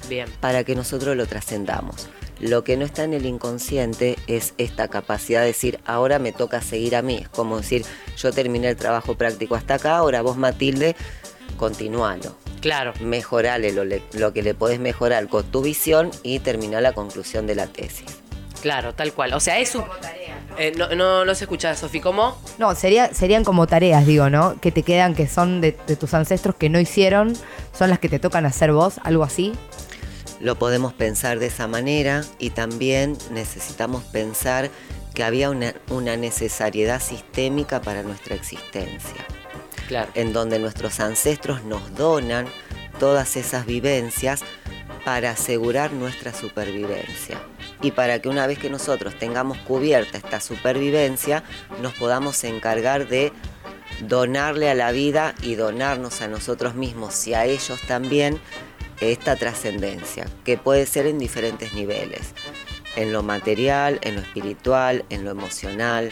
Bien. 0.08 0.28
Para 0.40 0.64
que 0.64 0.75
nosotros 0.75 1.16
lo 1.16 1.26
trascendamos. 1.26 2.08
Lo 2.42 2.64
que 2.64 2.76
no 2.76 2.84
está 2.84 3.04
en 3.04 3.14
el 3.14 3.25
inconsciente 3.25 4.16
es 4.26 4.52
esta 4.58 4.88
capacidad 4.88 5.40
de 5.40 5.46
decir, 5.46 5.80
ahora 5.87 6.18
me 6.18 6.32
toca 6.32 6.61
seguir 6.61 6.96
a 6.96 7.00
mí. 7.00 7.18
Es 7.22 7.28
como 7.28 7.56
decir, 7.56 7.84
yo 8.18 8.32
terminé 8.32 8.68
el 8.68 8.76
trabajo 8.76 9.14
práctico 9.14 9.54
hasta 9.54 9.75
acá, 9.75 9.96
ahora 9.96 10.20
vos 10.20 10.37
Matilde, 10.37 10.94
continualo. 11.56 12.37
Claro. 12.61 12.92
Mejorale 13.00 13.72
lo, 13.72 13.84
lo 13.84 14.32
que 14.32 14.42
le 14.42 14.54
podés 14.54 14.80
mejorar 14.80 15.28
con 15.28 15.44
tu 15.50 15.62
visión 15.62 16.11
y 16.22 16.40
terminar 16.40 16.82
la 16.82 16.92
conclusión 16.92 17.46
de 17.46 17.54
la 17.54 17.68
tesis. 17.68 18.22
Claro, 18.62 18.94
tal 18.94 19.12
cual. 19.12 19.34
O 19.34 19.40
sea, 19.40 19.58
es 19.58 19.75
un... 19.75 19.84
Eh, 20.56 20.72
no, 20.76 20.94
no, 20.94 21.25
no, 21.25 21.34
se 21.34 21.44
escucha, 21.44 21.75
Sofi, 21.75 22.00
¿cómo? 22.00 22.37
No, 22.58 22.75
sería, 22.75 23.12
serían 23.12 23.42
como 23.42 23.66
tareas, 23.66 24.06
digo, 24.06 24.30
¿no? 24.30 24.61
Que 24.61 24.70
te 24.70 24.82
quedan, 24.82 25.14
que 25.14 25.26
son 25.26 25.61
de, 25.61 25.72
tus 25.72 26.14
ancestros 26.14 26.54
que 26.54 26.68
no 26.68 26.78
hicieron, 26.78 27.34
son 27.72 27.90
las 27.90 27.99
que 27.99 28.08
te 28.08 28.18
tocan 28.18 28.46
hacer 28.46 28.72
vos, 28.72 29.00
algo 29.02 29.25
así. 29.25 29.52
Lo 30.42 30.58
podemos 30.58 30.92
pensar 30.92 31.38
de 31.38 31.46
esa 31.46 31.68
manera 31.68 32.25
y 32.40 32.50
también 32.50 33.16
necesitamos 33.30 34.02
pensar 34.02 34.70
que 35.14 35.22
había 35.22 35.50
una, 35.50 35.72
una 35.88 36.16
necesariedad 36.16 37.00
sistémica 37.00 37.80
para 37.80 38.02
nuestra 38.02 38.34
existencia. 38.34 39.25
Claro. 39.87 40.11
En 40.14 40.32
donde 40.32 40.58
nuestros 40.58 40.99
ancestros 40.99 41.62
nos 41.62 41.94
donan 41.94 42.46
todas 42.99 43.37
esas 43.37 43.66
vivencias 43.66 44.42
para 45.04 45.30
asegurar 45.30 45.92
nuestra 45.92 46.34
supervivencia 46.34 47.40
y 47.80 47.92
para 47.92 48.20
que 48.20 48.28
una 48.28 48.49
vez 48.49 48.58
que 48.58 48.68
nosotros 48.68 49.16
tengamos 49.16 49.58
cubierta 49.58 50.18
esta 50.18 50.40
supervivencia, 50.40 51.44
nos 51.80 51.92
podamos 51.94 52.42
encargar 52.42 53.06
de 53.06 53.32
donarle 54.08 54.70
a 54.70 54.75
la 54.75 54.90
vida 54.90 55.34
y 55.42 55.54
donarnos 55.54 56.20
a 56.20 56.28
nosotros 56.28 56.75
mismos 56.75 57.26
y 57.28 57.34
a 57.34 57.44
ellos 57.44 57.80
también 57.87 58.40
esta 59.11 59.37
trascendencia, 59.37 60.26
que 60.44 60.56
puede 60.56 60.87
ser 60.87 61.06
en 61.06 61.18
diferentes 61.18 61.75
niveles, 61.75 62.35
en 62.94 63.12
lo 63.12 63.23
material, 63.23 63.99
en 64.02 64.16
lo 64.16 64.21
espiritual, 64.21 65.04
en 65.09 65.25
lo 65.25 65.30
emocional, 65.30 66.11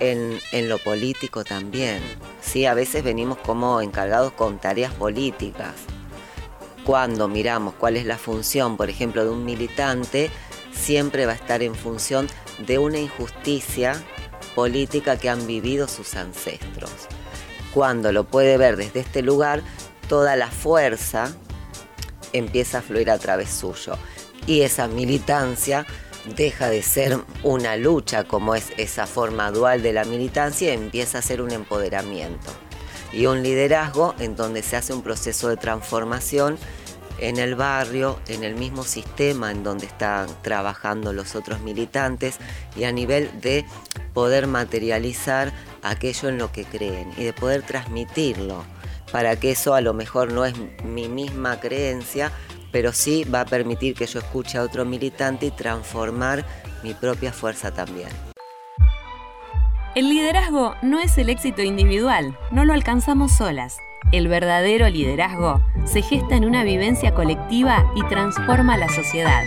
en, 0.00 0.68
lo 0.68 0.78
político 0.78 1.44
también. 1.44 2.00
Sí, 2.40 2.66
a 2.66 2.74
veces 2.74 3.02
venimos 3.02 3.38
como 3.38 3.80
encargados 3.80 4.32
con 4.32 4.58
tareas 4.58 4.92
políticas. 4.92 5.74
Cuando 6.84 7.28
miramos 7.28 7.74
cuál 7.74 7.96
es 7.96 8.04
la 8.04 8.18
función, 8.18 8.76
por 8.76 8.90
ejemplo, 8.90 9.24
de 9.24 9.30
un 9.30 9.44
militante, 9.44 10.30
siempre 10.72 11.26
va 11.26 11.32
a 11.32 11.36
estar 11.36 11.62
en 11.62 11.74
función 11.74 12.28
de 12.66 12.78
una 12.78 12.98
injusticia 12.98 13.94
política 14.54 15.18
que 15.18 15.28
han 15.28 15.46
vivido 15.46 15.88
sus 15.88 16.14
ancestros. 16.14 16.90
Cuando 17.72 18.12
lo 18.12 18.24
puede 18.24 18.56
ver 18.56 18.76
desde 18.76 19.00
este 19.00 19.22
lugar, 19.22 19.62
toda 20.08 20.36
la 20.36 20.50
fuerza 20.50 21.34
empieza 22.38 22.78
a 22.78 22.82
fluir 22.82 23.10
a 23.10 23.18
través 23.18 23.50
suyo. 23.50 23.96
Y 24.46 24.62
esa 24.62 24.88
militancia 24.88 25.86
deja 26.36 26.68
de 26.68 26.82
ser 26.82 27.18
una 27.42 27.76
lucha 27.76 28.24
como 28.24 28.54
es 28.54 28.72
esa 28.76 29.06
forma 29.06 29.50
dual 29.50 29.82
de 29.82 29.92
la 29.92 30.04
militancia 30.04 30.70
y 30.70 30.76
empieza 30.76 31.18
a 31.18 31.22
ser 31.22 31.40
un 31.40 31.52
empoderamiento 31.52 32.50
y 33.12 33.26
un 33.26 33.42
liderazgo 33.42 34.14
en 34.18 34.36
donde 34.36 34.62
se 34.62 34.76
hace 34.76 34.92
un 34.92 35.02
proceso 35.02 35.48
de 35.48 35.56
transformación 35.56 36.58
en 37.18 37.38
el 37.38 37.54
barrio, 37.54 38.18
en 38.28 38.44
el 38.44 38.56
mismo 38.56 38.84
sistema 38.84 39.50
en 39.50 39.62
donde 39.62 39.86
están 39.86 40.28
trabajando 40.42 41.12
los 41.12 41.34
otros 41.34 41.60
militantes 41.60 42.36
y 42.76 42.84
a 42.84 42.92
nivel 42.92 43.30
de 43.40 43.64
poder 44.12 44.46
materializar 44.46 45.52
aquello 45.82 46.28
en 46.28 46.38
lo 46.38 46.52
que 46.52 46.64
creen 46.64 47.12
y 47.16 47.24
de 47.24 47.32
poder 47.32 47.62
transmitirlo 47.62 48.64
para 49.12 49.36
que 49.36 49.52
eso 49.52 49.74
a 49.74 49.80
lo 49.80 49.94
mejor 49.94 50.32
no 50.32 50.44
es 50.44 50.54
mi 50.84 51.08
misma 51.08 51.60
creencia, 51.60 52.32
pero 52.72 52.92
sí 52.92 53.24
va 53.24 53.42
a 53.42 53.46
permitir 53.46 53.94
que 53.94 54.06
yo 54.06 54.18
escuche 54.18 54.58
a 54.58 54.62
otro 54.62 54.84
militante 54.84 55.46
y 55.46 55.50
transformar 55.50 56.44
mi 56.82 56.94
propia 56.94 57.32
fuerza 57.32 57.72
también. 57.72 58.08
El 59.94 60.10
liderazgo 60.10 60.74
no 60.82 61.00
es 61.00 61.16
el 61.16 61.30
éxito 61.30 61.62
individual, 61.62 62.36
no 62.50 62.66
lo 62.66 62.74
alcanzamos 62.74 63.32
solas. 63.32 63.78
El 64.12 64.28
verdadero 64.28 64.88
liderazgo 64.90 65.62
se 65.86 66.02
gesta 66.02 66.36
en 66.36 66.44
una 66.44 66.64
vivencia 66.64 67.14
colectiva 67.14 67.90
y 67.96 68.06
transforma 68.06 68.76
la 68.76 68.88
sociedad. 68.88 69.42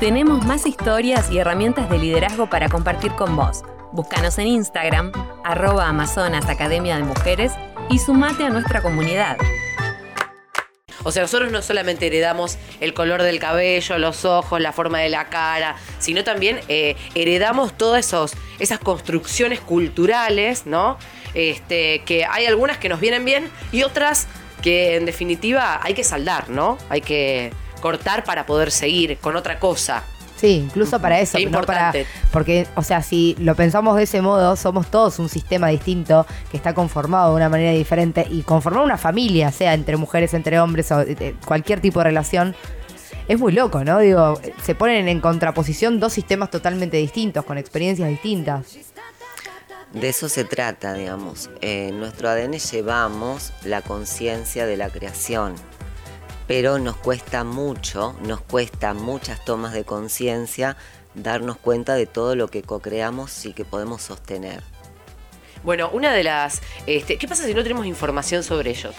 Tenemos 0.00 0.44
más 0.44 0.66
historias 0.66 1.30
y 1.30 1.38
herramientas 1.38 1.88
de 1.88 1.98
liderazgo 1.98 2.50
para 2.50 2.68
compartir 2.68 3.12
con 3.12 3.36
vos. 3.36 3.62
Búscanos 3.92 4.38
en 4.38 4.46
Instagram, 4.46 5.10
arroba 5.42 5.88
Amazonas 5.88 6.48
Academia 6.48 6.96
de 6.96 7.02
Mujeres 7.02 7.52
y 7.88 7.98
sumate 7.98 8.44
a 8.44 8.50
nuestra 8.50 8.82
comunidad. 8.82 9.36
O 11.02 11.10
sea, 11.10 11.22
nosotros 11.22 11.50
no 11.50 11.60
solamente 11.60 12.06
heredamos 12.06 12.56
el 12.80 12.94
color 12.94 13.22
del 13.22 13.40
cabello, 13.40 13.98
los 13.98 14.24
ojos, 14.24 14.60
la 14.60 14.72
forma 14.72 15.00
de 15.00 15.08
la 15.08 15.28
cara, 15.28 15.74
sino 15.98 16.22
también 16.22 16.60
eh, 16.68 16.94
heredamos 17.16 17.76
todas 17.76 18.06
esos, 18.06 18.34
esas 18.60 18.78
construcciones 18.78 19.58
culturales, 19.58 20.66
¿no? 20.66 20.96
Este, 21.34 22.04
que 22.04 22.24
hay 22.24 22.46
algunas 22.46 22.78
que 22.78 22.88
nos 22.88 23.00
vienen 23.00 23.24
bien 23.24 23.50
y 23.72 23.82
otras 23.82 24.28
que 24.62 24.96
en 24.96 25.04
definitiva 25.04 25.80
hay 25.82 25.94
que 25.94 26.04
saldar, 26.04 26.48
¿no? 26.48 26.78
Hay 26.90 27.00
que 27.00 27.52
cortar 27.80 28.22
para 28.22 28.46
poder 28.46 28.70
seguir 28.70 29.18
con 29.18 29.34
otra 29.34 29.58
cosa. 29.58 30.04
Sí, 30.40 30.64
incluso 30.64 30.98
para 31.00 31.20
eso, 31.20 31.38
no 31.50 31.60
para, 31.60 31.92
porque, 32.32 32.66
o 32.74 32.82
sea, 32.82 33.02
si 33.02 33.36
lo 33.38 33.54
pensamos 33.54 33.98
de 33.98 34.04
ese 34.04 34.22
modo, 34.22 34.56
somos 34.56 34.90
todos 34.90 35.18
un 35.18 35.28
sistema 35.28 35.68
distinto 35.68 36.26
que 36.50 36.56
está 36.56 36.72
conformado 36.72 37.28
de 37.28 37.36
una 37.36 37.50
manera 37.50 37.72
diferente 37.72 38.26
y 38.30 38.40
conformar 38.40 38.82
una 38.82 38.96
familia, 38.96 39.52
sea 39.52 39.74
entre 39.74 39.98
mujeres, 39.98 40.32
entre 40.32 40.58
hombres 40.58 40.90
o 40.92 41.02
eh, 41.02 41.34
cualquier 41.44 41.80
tipo 41.80 42.00
de 42.00 42.04
relación, 42.04 42.56
es 43.28 43.38
muy 43.38 43.52
loco, 43.52 43.84
¿no? 43.84 43.98
Digo, 43.98 44.40
se 44.62 44.74
ponen 44.74 45.08
en 45.08 45.20
contraposición 45.20 46.00
dos 46.00 46.14
sistemas 46.14 46.50
totalmente 46.50 46.96
distintos, 46.96 47.44
con 47.44 47.58
experiencias 47.58 48.08
distintas. 48.08 48.78
De 49.92 50.08
eso 50.08 50.30
se 50.30 50.44
trata, 50.44 50.94
digamos. 50.94 51.50
En 51.60 52.00
nuestro 52.00 52.30
ADN 52.30 52.54
llevamos 52.54 53.52
la 53.62 53.82
conciencia 53.82 54.64
de 54.64 54.78
la 54.78 54.88
creación 54.88 55.54
pero 56.50 56.80
nos 56.80 56.96
cuesta 56.96 57.44
mucho, 57.44 58.16
nos 58.22 58.40
cuesta 58.40 58.92
muchas 58.92 59.44
tomas 59.44 59.72
de 59.72 59.84
conciencia 59.84 60.76
darnos 61.14 61.56
cuenta 61.58 61.94
de 61.94 62.06
todo 62.06 62.34
lo 62.34 62.48
que 62.48 62.62
co-creamos 62.62 63.46
y 63.46 63.52
que 63.52 63.64
podemos 63.64 64.02
sostener. 64.02 64.60
Bueno, 65.62 65.90
una 65.92 66.12
de 66.12 66.24
las... 66.24 66.60
Este, 66.88 67.18
¿Qué 67.18 67.28
pasa 67.28 67.46
si 67.46 67.54
no 67.54 67.62
tenemos 67.62 67.86
información 67.86 68.42
sobre 68.42 68.70
ellos? 68.70 68.96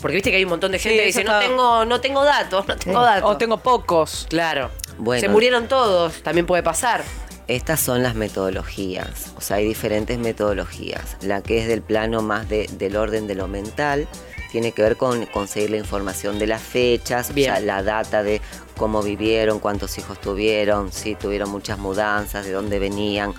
Porque 0.00 0.14
viste 0.14 0.30
que 0.30 0.36
hay 0.36 0.44
un 0.44 0.50
montón 0.50 0.70
de 0.70 0.78
gente 0.78 0.98
que 0.98 1.06
dice, 1.06 1.24
no 1.24 1.40
tengo, 1.40 1.84
no 1.84 2.00
tengo 2.00 2.22
datos, 2.22 2.68
no 2.68 2.76
tengo 2.76 3.02
datos. 3.02 3.28
O 3.28 3.36
tengo 3.36 3.58
pocos. 3.58 4.28
Claro. 4.30 4.70
Se 5.18 5.28
murieron 5.28 5.66
todos, 5.66 6.22
también 6.22 6.46
puede 6.46 6.62
pasar. 6.62 7.02
Estas 7.48 7.80
son 7.80 8.04
las 8.04 8.14
metodologías, 8.14 9.32
o 9.36 9.40
sea, 9.40 9.56
hay 9.56 9.66
diferentes 9.66 10.16
metodologías. 10.18 11.16
La 11.22 11.42
que 11.42 11.58
es 11.58 11.66
del 11.66 11.82
plano 11.82 12.22
más 12.22 12.48
del 12.48 12.96
orden 12.96 13.26
de 13.26 13.34
lo 13.34 13.48
mental, 13.48 14.06
tiene 14.50 14.72
que 14.72 14.82
ver 14.82 14.96
con 14.96 15.26
conseguir 15.26 15.70
la 15.70 15.76
información 15.76 16.38
de 16.38 16.46
las 16.46 16.62
fechas, 16.62 17.32
la 17.36 17.82
data 17.82 18.22
de 18.22 18.40
cómo 18.76 19.02
vivieron, 19.02 19.58
cuántos 19.58 19.98
hijos 19.98 20.20
tuvieron, 20.20 20.92
si 20.92 21.14
tuvieron 21.14 21.50
muchas 21.50 21.78
mudanzas, 21.78 22.44
de 22.46 22.52
dónde 22.52 22.78
venían, 22.78 23.34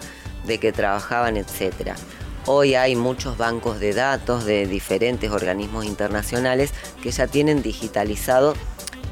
de 0.46 0.60
qué 0.60 0.72
trabajaban, 0.72 1.38
etc. 1.38 1.96
Hoy 2.46 2.76
hay 2.76 2.96
muchos 2.96 3.38
bancos 3.38 3.80
de 3.80 3.94
datos 3.94 4.46
de 4.46 4.66
diferentes 4.66 5.32
organismos 5.32 5.86
internacionales 5.86 6.74
que 7.02 7.12
ya 7.12 7.28
tienen 7.28 7.62
digitalizado 7.62 8.56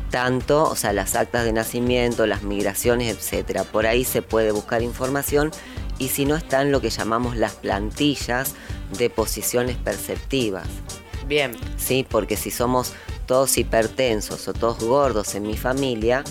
tanto, 0.10 0.64
o 0.64 0.76
sea, 0.76 0.94
las 0.94 1.16
actas 1.16 1.44
de 1.44 1.54
nacimiento, 1.54 2.26
las 2.28 2.44
migraciones, 2.44 3.16
etcétera. 3.16 3.64
Por 3.64 3.86
ahí 3.86 4.06
se 4.06 4.22
puede 4.22 4.52
buscar 4.52 4.82
información 4.82 5.52
y 6.00 6.10
si 6.10 6.26
no 6.26 6.36
están 6.36 6.72
lo 6.72 6.82
que 6.82 6.90
llamamos 6.90 7.36
las 7.36 7.54
plantillas 7.54 8.56
de 8.98 9.10
posiciones 9.10 9.78
perceptivas. 9.78 10.68
Bien. 11.28 11.56
Sí, 11.78 12.06
porque 12.10 12.38
si 12.38 12.52
somos 12.52 12.94
todos 13.26 13.58
hipertensos 13.58 14.48
o 14.48 14.54
todos 14.54 14.80
gordos 14.80 15.36
en 15.36 15.44
mi 15.44 15.58
familia, 15.58 16.24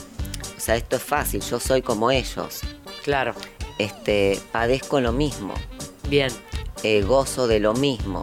o 0.56 0.60
sea, 0.60 0.76
esto 0.76 0.96
es 0.96 1.02
fácil, 1.02 1.42
yo 1.42 1.60
soy 1.60 1.82
como 1.82 2.10
ellos. 2.10 2.60
Claro. 3.04 3.34
Este, 3.78 4.40
padezco 4.52 5.00
lo 5.00 5.12
mismo. 5.12 5.54
Bien. 6.08 6.30
Eh, 6.82 7.02
gozo 7.02 7.46
de 7.46 7.60
lo 7.60 7.74
mismo, 7.74 8.22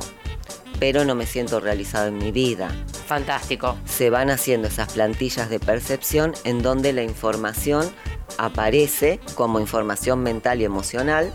pero 0.79 1.05
no 1.05 1.15
me 1.15 1.25
siento 1.25 1.59
realizado 1.59 2.07
en 2.07 2.17
mi 2.17 2.31
vida. 2.31 2.69
Fantástico. 3.07 3.77
Se 3.85 4.09
van 4.09 4.29
haciendo 4.29 4.67
esas 4.67 4.93
plantillas 4.93 5.49
de 5.49 5.59
percepción 5.59 6.33
en 6.43 6.61
donde 6.61 6.93
la 6.93 7.03
información 7.03 7.91
aparece 8.37 9.19
como 9.35 9.59
información 9.59 10.23
mental 10.23 10.61
y 10.61 10.65
emocional. 10.65 11.33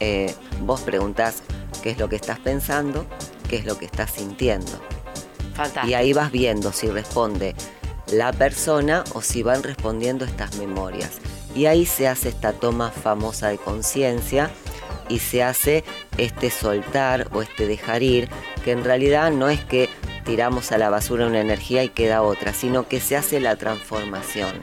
Eh, 0.00 0.34
vos 0.62 0.80
preguntás 0.82 1.42
qué 1.82 1.90
es 1.90 1.98
lo 1.98 2.08
que 2.08 2.16
estás 2.16 2.38
pensando, 2.38 3.06
qué 3.50 3.56
es 3.56 3.64
lo 3.64 3.76
que 3.76 3.84
estás 3.84 4.12
sintiendo. 4.12 4.70
Fantástico. 5.54 5.88
Y 5.88 5.94
ahí 5.94 6.12
vas 6.12 6.30
viendo 6.30 6.72
si 6.72 6.88
responde 6.88 7.56
la 8.12 8.32
persona 8.32 9.02
o 9.12 9.22
si 9.22 9.42
van 9.42 9.64
respondiendo 9.64 10.24
estas 10.24 10.56
memorias. 10.56 11.18
Y 11.56 11.66
ahí 11.66 11.84
se 11.84 12.06
hace 12.06 12.28
esta 12.28 12.52
toma 12.52 12.92
famosa 12.92 13.48
de 13.48 13.58
conciencia 13.58 14.50
y 15.08 15.18
se 15.18 15.42
hace 15.42 15.82
este 16.16 16.50
soltar 16.50 17.26
o 17.32 17.42
este 17.42 17.66
dejar 17.66 18.04
ir, 18.04 18.28
que 18.64 18.70
en 18.70 18.84
realidad 18.84 19.32
no 19.32 19.48
es 19.48 19.60
que 19.64 19.88
tiramos 20.24 20.70
a 20.70 20.78
la 20.78 20.88
basura 20.88 21.26
una 21.26 21.40
energía 21.40 21.82
y 21.82 21.88
queda 21.88 22.22
otra, 22.22 22.54
sino 22.54 22.86
que 22.86 23.00
se 23.00 23.16
hace 23.16 23.40
la 23.40 23.56
transformación. 23.56 24.60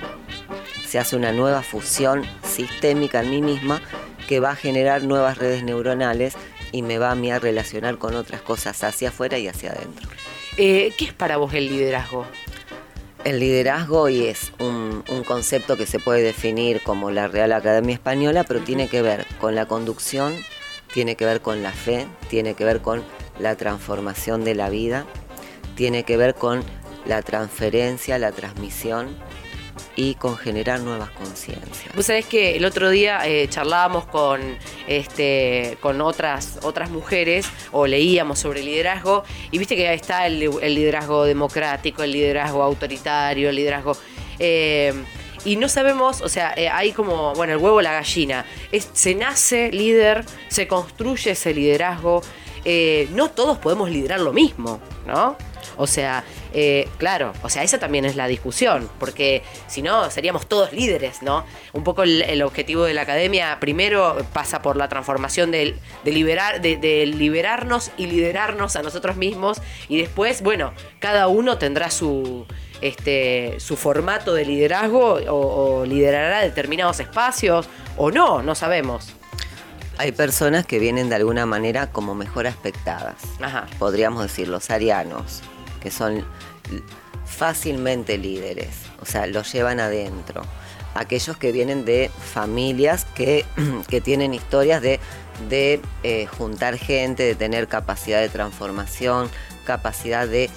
Se 0.87 0.97
hace 0.97 1.17
una 1.17 1.33
nueva 1.33 1.61
fusión 1.61 2.23
sistémica 2.43 3.19
en 3.21 3.31
mí 3.31 3.41
misma 3.41 3.81
que 4.29 4.39
va 4.39 4.51
a 4.51 4.55
generar 4.55 5.03
nuevas 5.03 5.37
redes 5.37 5.63
neuronales 5.63 6.35
y 6.71 6.81
me 6.81 6.97
va 6.97 7.11
a 7.11 7.15
mí 7.15 7.31
a 7.31 7.39
relacionar 7.39 7.97
con 7.97 8.15
otras 8.15 8.41
cosas 8.41 8.83
hacia 8.83 9.09
afuera 9.09 9.37
y 9.37 9.47
hacia 9.47 9.71
adentro. 9.71 10.07
Eh, 10.57 10.93
¿Qué 10.97 11.05
es 11.05 11.13
para 11.13 11.37
vos 11.37 11.53
el 11.53 11.69
liderazgo? 11.69 12.25
El 13.23 13.39
liderazgo 13.39 14.09
y 14.09 14.25
es 14.25 14.51
un, 14.59 15.03
concepto 15.27 15.75
que 15.75 15.85
se 15.85 15.99
puede 15.99 16.21
definir 16.21 16.81
como 16.81 17.11
la 17.11 17.27
Real 17.27 17.51
Academia 17.51 17.93
Española, 17.93 18.43
pero 18.43 18.61
tiene 18.61 18.87
que 18.87 19.01
ver 19.01 19.25
con 19.39 19.55
la 19.55 19.67
conducción, 19.67 20.33
tiene 20.93 21.15
que 21.15 21.25
ver 21.25 21.41
con 21.41 21.63
la 21.63 21.71
fe, 21.71 22.07
tiene 22.29 22.53
que 22.53 22.63
ver 22.63 22.81
con 22.81 23.03
la 23.39 23.55
transformación 23.55 24.43
de 24.43 24.55
la 24.55 24.69
vida, 24.69 25.05
tiene 25.75 26.03
que 26.03 26.15
ver 26.15 26.35
con 26.35 26.63
la 27.05 27.21
transferencia, 27.21 28.17
la 28.17 28.31
transmisión 28.31 29.09
y 29.97 30.13
con 30.13 30.37
generar 30.37 30.79
nuevas 30.79 31.09
conciencias. 31.09 31.93
Vos 31.95 32.05
sabés 32.05 32.25
que 32.27 32.55
el 32.55 32.63
otro 32.65 32.89
día 32.91 33.27
eh, 33.27 33.47
charlábamos 33.49 34.05
con, 34.05 34.39
este, 34.87 35.77
con 35.81 35.99
otras, 36.01 36.59
otras 36.61 36.91
mujeres 36.91 37.47
o 37.71 37.87
leíamos 37.87 38.39
sobre 38.39 38.63
liderazgo 38.63 39.23
y 39.51 39.57
viste 39.57 39.75
que 39.75 39.91
está 39.93 40.27
el, 40.27 40.39
liderazgo 40.39 41.25
democrático, 41.25 42.03
el 42.03 42.11
liderazgo 42.11 42.63
autoritario, 42.63 43.49
el 43.49 43.55
liderazgo... 43.57 43.97
Eh, 44.39 44.93
y 45.45 45.55
no 45.55 45.69
sabemos, 45.69 46.21
o 46.21 46.29
sea, 46.29 46.53
eh, 46.57 46.67
hay 46.67 46.91
como, 46.91 47.33
bueno, 47.33 47.53
el 47.53 47.59
huevo 47.59 47.81
la 47.81 47.93
gallina. 47.93 48.45
se 48.93 49.15
nace 49.15 49.71
líder, 49.71 50.25
se 50.49 50.67
construye 50.67 51.31
ese 51.31 51.53
liderazgo. 51.53 52.21
no 53.11 53.31
todos 53.31 53.57
podemos 53.57 53.89
liderar 53.89 54.19
lo 54.19 54.33
mismo, 54.33 54.79
¿no? 55.07 55.37
O 55.75 55.87
sea, 55.87 56.23
eh, 56.53 56.87
claro, 56.97 57.33
o 57.43 57.49
sea, 57.49 57.63
esa 57.63 57.79
también 57.79 58.05
es 58.05 58.15
la 58.15 58.27
discusión, 58.27 58.89
porque 58.99 59.43
si 59.67 59.81
no, 59.81 60.09
seríamos 60.09 60.47
todos 60.47 60.73
líderes, 60.73 61.21
¿no? 61.21 61.45
Un 61.73 61.83
poco 61.83 62.03
el, 62.03 62.41
objetivo 62.41 62.85
de 62.85 62.93
la 62.93 63.01
academia 63.01 63.57
primero 63.59 64.17
pasa 64.33 64.61
por 64.61 64.77
la 64.77 64.87
transformación 64.87 65.51
de, 65.51 65.75
liberar, 66.05 66.61
de, 66.61 67.05
liberarnos 67.05 67.91
y 67.97 68.07
liderarnos 68.07 68.75
a 68.75 68.83
nosotros 68.83 69.17
mismos, 69.17 69.61
y 69.89 69.97
después, 69.97 70.41
bueno, 70.41 70.73
cada 70.99 71.27
uno 71.27 71.57
tendrá 71.57 71.89
su, 71.91 72.45
este, 72.81 73.59
su 73.59 73.75
formato 73.75 74.33
de 74.33 74.45
liderazgo 74.45 75.19
o, 75.29 75.85
liderará 75.85 76.41
determinados 76.41 76.99
espacios 76.99 77.67
o 77.97 78.11
no, 78.11 78.41
no 78.41 78.55
sabemos. 78.55 79.13
Hay 79.97 80.11
personas 80.11 80.65
que 80.65 80.77
vienen 80.77 81.09
de 81.09 81.15
alguna 81.15 81.47
manera 81.47 81.91
como 81.91 82.13
mejor 82.13 82.45
aspectadas. 82.45 83.15
Podríamos 83.79 84.21
decir 84.21 84.47
los 84.47 84.69
arianos, 84.69 85.41
que 85.87 85.91
son 85.91 86.25
fácilmente 87.25 88.17
líderes, 88.17 88.75
o 88.99 89.05
sea, 89.05 89.25
los 89.25 89.51
llevan 89.53 89.79
adentro. 89.79 90.41
Aquellos 90.95 91.37
que 91.37 91.53
vienen 91.53 91.85
de 91.85 92.11
familias 92.33 93.05
que, 93.15 93.45
tienen 94.03 94.33
historias 94.33 94.81
de, 94.81 94.99
eh, 96.03 96.25
juntar 96.25 96.77
gente, 96.77 97.23
de 97.23 97.35
tener 97.35 97.69
capacidad 97.69 98.19
de 98.19 98.27
transformación, 98.27 99.29
capacidad 99.65 100.27
de 100.27 100.49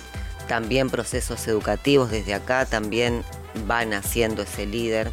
también 0.49 0.91
procesos 0.91 1.47
educativos 1.47 2.11
desde 2.11 2.35
acá, 2.35 2.67
también 2.67 3.23
van 3.69 3.93
haciendo 3.93 4.43
ese 4.43 4.67
líder. 4.67 5.13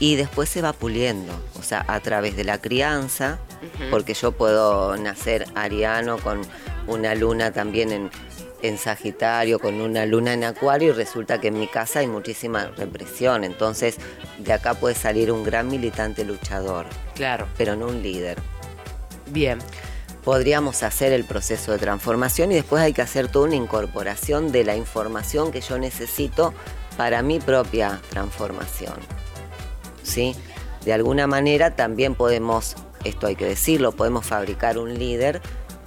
Y 0.00 0.16
después 0.16 0.48
se 0.48 0.60
va 0.60 0.72
puliendo, 0.72 1.32
o 1.56 1.62
sea, 1.62 1.84
a 1.86 2.00
través 2.00 2.34
de 2.34 2.42
la 2.42 2.60
crianza, 2.60 3.38
porque 3.90 4.14
yo 4.14 4.32
puedo 4.32 4.96
nacer 4.96 5.46
ariano 5.54 6.18
con 6.18 6.42
una 6.86 7.14
luna 7.14 7.52
también 7.52 7.92
en, 7.92 8.10
en 8.68 8.78
Sagitario 8.78 9.58
con 9.58 9.80
una 9.80 10.06
luna 10.06 10.32
en 10.32 10.44
Acuario 10.44 10.90
y 10.90 10.92
resulta 10.92 11.40
que 11.40 11.48
en 11.48 11.58
mi 11.58 11.68
casa 11.68 12.00
hay 12.00 12.06
muchísima 12.06 12.66
represión. 12.76 13.44
Entonces, 13.44 13.96
de 14.38 14.52
acá 14.52 14.74
puede 14.74 14.94
salir 14.94 15.30
un 15.30 15.44
gran 15.44 15.68
militante 15.68 16.24
luchador. 16.24 16.86
Claro. 17.14 17.46
Pero 17.58 17.76
no 17.76 17.88
un 17.88 18.02
líder. 18.02 18.38
Bien. 19.26 19.58
Podríamos 20.24 20.82
hacer 20.82 21.12
el 21.12 21.24
proceso 21.24 21.72
de 21.72 21.78
transformación 21.78 22.50
y 22.50 22.54
después 22.54 22.82
hay 22.82 22.94
que 22.94 23.02
hacer 23.02 23.28
toda 23.28 23.46
una 23.46 23.56
incorporación 23.56 24.52
de 24.52 24.64
la 24.64 24.74
información 24.74 25.52
que 25.52 25.60
yo 25.60 25.78
necesito 25.78 26.54
para 26.96 27.20
mi 27.20 27.40
propia 27.40 28.00
transformación. 28.08 28.94
¿Sí? 30.02 30.34
De 30.86 30.94
alguna 30.94 31.26
manera 31.26 31.76
también 31.76 32.14
podemos, 32.14 32.76
esto 33.04 33.26
hay 33.26 33.36
que 33.36 33.44
decirlo, 33.44 33.92
podemos 33.92 34.24
fabricar 34.24 34.78
un 34.78 34.98
líder 34.98 35.42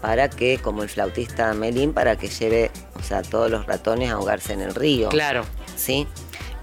para 0.08 0.30
que, 0.30 0.58
como 0.58 0.84
el 0.84 0.90
flautista 0.90 1.54
Melín, 1.54 1.92
para 1.92 2.16
que 2.16 2.30
lleve, 2.30 2.72
o 2.98 3.04
sea, 3.04 3.24
todos 3.24 3.52
los 3.52 3.66
ratones 3.66 4.10
a 4.10 4.14
ahogarse 4.14 4.54
en 4.54 4.62
el 4.62 4.74
río. 4.74 5.10
Claro. 5.10 5.44
¿Sí? 5.76 6.08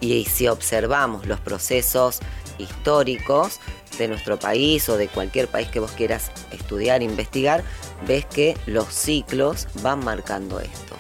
Y 0.00 0.24
si 0.24 0.48
observamos 0.48 1.26
los 1.26 1.40
procesos 1.40 2.20
históricos 2.57 3.61
de 3.98 4.09
nuestro 4.09 4.38
país 4.38 4.88
o 4.88 4.96
de 4.96 5.09
cualquier 5.09 5.48
país 5.48 5.68
que 5.68 5.78
vos 5.78 5.90
quieras 5.90 6.30
estudiar, 6.52 7.02
investigar, 7.02 7.64
ves 8.09 8.24
que 8.24 8.57
los 8.64 8.87
ciclos 8.87 9.68
van 9.83 10.02
marcando 10.02 10.59
esto. 10.59 10.96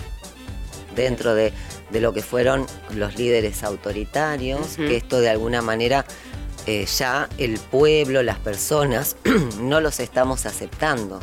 Dentro 0.94 1.34
de, 1.34 1.50
lo 1.92 2.12
que 2.12 2.20
fueron 2.20 2.66
los 2.90 3.16
líderes 3.16 3.64
autoritarios, 3.64 4.76
que 4.76 4.98
esto 4.98 5.22
de 5.22 5.30
alguna 5.30 5.62
manera 5.62 6.04
eh, 6.66 6.84
ya 6.84 7.26
el 7.38 7.58
pueblo, 7.58 8.22
las 8.22 8.38
personas, 8.38 9.16
no 9.60 9.80
los 9.80 9.98
estamos 9.98 10.44
aceptando 10.44 11.20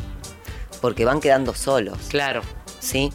porque 0.82 1.06
van 1.06 1.20
quedando 1.20 1.54
solos. 1.54 1.96
Claro. 2.10 2.42
¿Sí? 2.80 3.10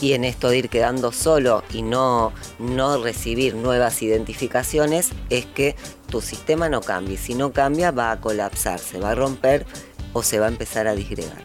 Y 0.00 0.12
en 0.12 0.24
esto 0.24 0.50
de 0.50 0.58
ir 0.58 0.68
quedando 0.68 1.10
solo 1.10 1.64
y 1.72 1.82
no, 1.82 2.32
no 2.58 3.02
recibir 3.02 3.54
nuevas 3.54 4.02
identificaciones 4.02 5.10
es 5.30 5.46
que 5.46 5.74
tu 6.10 6.20
sistema 6.20 6.68
no 6.68 6.82
cambie. 6.82 7.16
Si 7.16 7.34
no 7.34 7.52
cambia 7.52 7.90
va 7.90 8.12
a 8.12 8.20
colapsar, 8.20 8.78
se 8.78 9.00
va 9.00 9.12
a 9.12 9.14
romper 9.14 9.66
o 10.12 10.22
se 10.22 10.38
va 10.38 10.46
a 10.46 10.48
empezar 10.50 10.86
a 10.86 10.94
disgregar. 10.94 11.42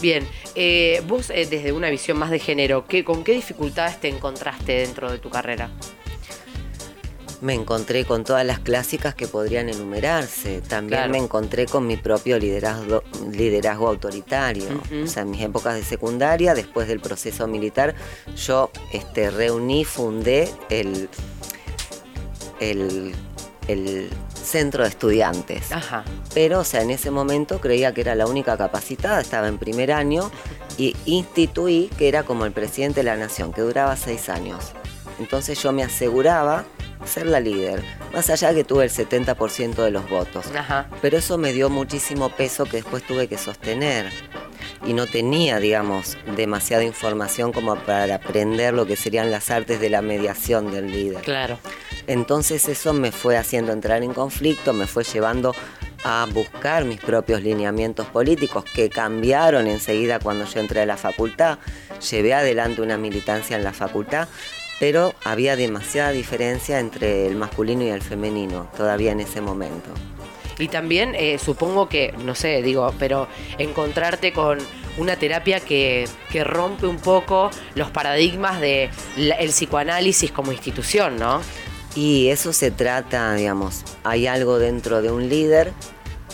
Bien, 0.00 0.26
eh, 0.54 1.02
vos 1.08 1.30
eh, 1.30 1.46
desde 1.50 1.72
una 1.72 1.90
visión 1.90 2.16
más 2.16 2.30
de 2.30 2.38
género, 2.38 2.86
¿qué, 2.86 3.04
¿con 3.04 3.24
qué 3.24 3.32
dificultades 3.32 4.00
te 4.00 4.08
encontraste 4.08 4.72
dentro 4.72 5.10
de 5.10 5.18
tu 5.18 5.30
carrera? 5.30 5.70
Me 7.40 7.54
encontré 7.54 8.04
con 8.04 8.24
todas 8.24 8.44
las 8.44 8.58
clásicas 8.60 9.14
que 9.14 9.26
podrían 9.26 9.68
enumerarse. 9.68 10.60
También 10.62 11.10
me 11.10 11.18
encontré 11.18 11.66
con 11.66 11.86
mi 11.86 11.96
propio 11.96 12.38
liderazgo, 12.38 13.02
liderazgo 13.30 13.88
autoritario. 13.88 14.68
O 15.04 15.06
sea, 15.06 15.22
en 15.22 15.30
mis 15.30 15.42
épocas 15.42 15.74
de 15.74 15.84
secundaria, 15.84 16.54
después 16.54 16.88
del 16.88 17.00
proceso 17.00 17.46
militar, 17.46 17.94
yo 18.36 18.70
este, 18.92 19.30
reuní, 19.30 19.84
fundé 19.84 20.50
el, 20.70 21.08
el 22.60 23.14
el 23.68 24.10
centro 24.34 24.82
de 24.82 24.90
estudiantes. 24.90 25.72
Ajá. 25.72 26.04
Pero, 26.34 26.60
o 26.60 26.64
sea, 26.64 26.82
en 26.82 26.90
ese 26.90 27.10
momento 27.10 27.60
creía 27.60 27.94
que 27.94 28.02
era 28.02 28.14
la 28.14 28.26
única 28.26 28.56
capacitada, 28.56 29.20
estaba 29.20 29.48
en 29.48 29.58
primer 29.58 29.92
año 29.92 30.30
y 30.76 30.96
instituí 31.06 31.90
que 31.98 32.08
era 32.08 32.24
como 32.24 32.44
el 32.44 32.52
presidente 32.52 33.00
de 33.00 33.04
la 33.04 33.16
nación, 33.16 33.52
que 33.52 33.62
duraba 33.62 33.96
seis 33.96 34.28
años. 34.28 34.72
Entonces 35.18 35.62
yo 35.62 35.72
me 35.72 35.84
aseguraba 35.84 36.64
ser 37.04 37.26
la 37.26 37.40
líder, 37.40 37.82
más 38.12 38.30
allá 38.30 38.48
de 38.48 38.56
que 38.56 38.64
tuve 38.64 38.84
el 38.84 38.90
70% 38.90 39.74
de 39.74 39.90
los 39.90 40.08
votos. 40.08 40.46
Ajá. 40.56 40.88
Pero 41.02 41.18
eso 41.18 41.38
me 41.38 41.52
dio 41.52 41.70
muchísimo 41.70 42.30
peso 42.30 42.64
que 42.64 42.78
después 42.78 43.02
tuve 43.02 43.28
que 43.28 43.38
sostener. 43.38 44.10
Y 44.86 44.92
no 44.92 45.06
tenía, 45.06 45.60
digamos, 45.60 46.16
demasiada 46.36 46.84
información 46.84 47.52
como 47.52 47.76
para 47.76 48.16
aprender 48.16 48.74
lo 48.74 48.86
que 48.86 48.96
serían 48.96 49.30
las 49.30 49.50
artes 49.50 49.80
de 49.80 49.90
la 49.90 50.02
mediación 50.02 50.70
del 50.70 50.90
líder. 50.90 51.22
Claro. 51.22 51.58
Entonces 52.06 52.68
eso 52.68 52.92
me 52.92 53.12
fue 53.12 53.36
haciendo 53.36 53.72
entrar 53.72 54.02
en 54.02 54.12
conflicto, 54.12 54.72
me 54.72 54.86
fue 54.86 55.04
llevando 55.04 55.54
a 56.04 56.26
buscar 56.30 56.84
mis 56.84 57.00
propios 57.00 57.42
lineamientos 57.42 58.06
políticos 58.08 58.64
que 58.74 58.90
cambiaron 58.90 59.66
enseguida 59.66 60.18
cuando 60.20 60.44
yo 60.44 60.60
entré 60.60 60.82
a 60.82 60.86
la 60.86 60.98
facultad. 60.98 61.58
Llevé 62.10 62.34
adelante 62.34 62.82
una 62.82 62.98
militancia 62.98 63.56
en 63.56 63.64
la 63.64 63.72
facultad, 63.72 64.28
pero 64.84 65.14
había 65.24 65.56
demasiada 65.56 66.10
diferencia 66.10 66.78
entre 66.78 67.26
el 67.26 67.36
masculino 67.36 67.84
y 67.84 67.88
el 67.88 68.02
femenino 68.02 68.70
todavía 68.76 69.12
en 69.12 69.20
ese 69.20 69.40
momento. 69.40 69.88
Y 70.58 70.68
también 70.68 71.14
eh, 71.14 71.38
supongo 71.38 71.88
que, 71.88 72.12
no 72.22 72.34
sé, 72.34 72.60
digo, 72.60 72.92
pero 72.98 73.26
encontrarte 73.56 74.34
con 74.34 74.58
una 74.98 75.16
terapia 75.16 75.60
que, 75.60 76.06
rompe 76.44 76.86
un 76.86 76.98
poco 76.98 77.50
los 77.74 77.90
paradigmas 77.92 78.60
del 78.60 78.90
el 79.16 79.48
psicoanálisis 79.48 80.30
como 80.30 80.52
institución, 80.52 81.16
¿no? 81.16 81.40
Y 81.96 82.28
eso 82.28 82.52
se 82.52 82.70
trata, 82.70 83.32
digamos, 83.32 83.84
hay 84.02 84.26
algo 84.26 84.58
dentro 84.58 85.00
de 85.00 85.10
un 85.10 85.30
líder 85.30 85.72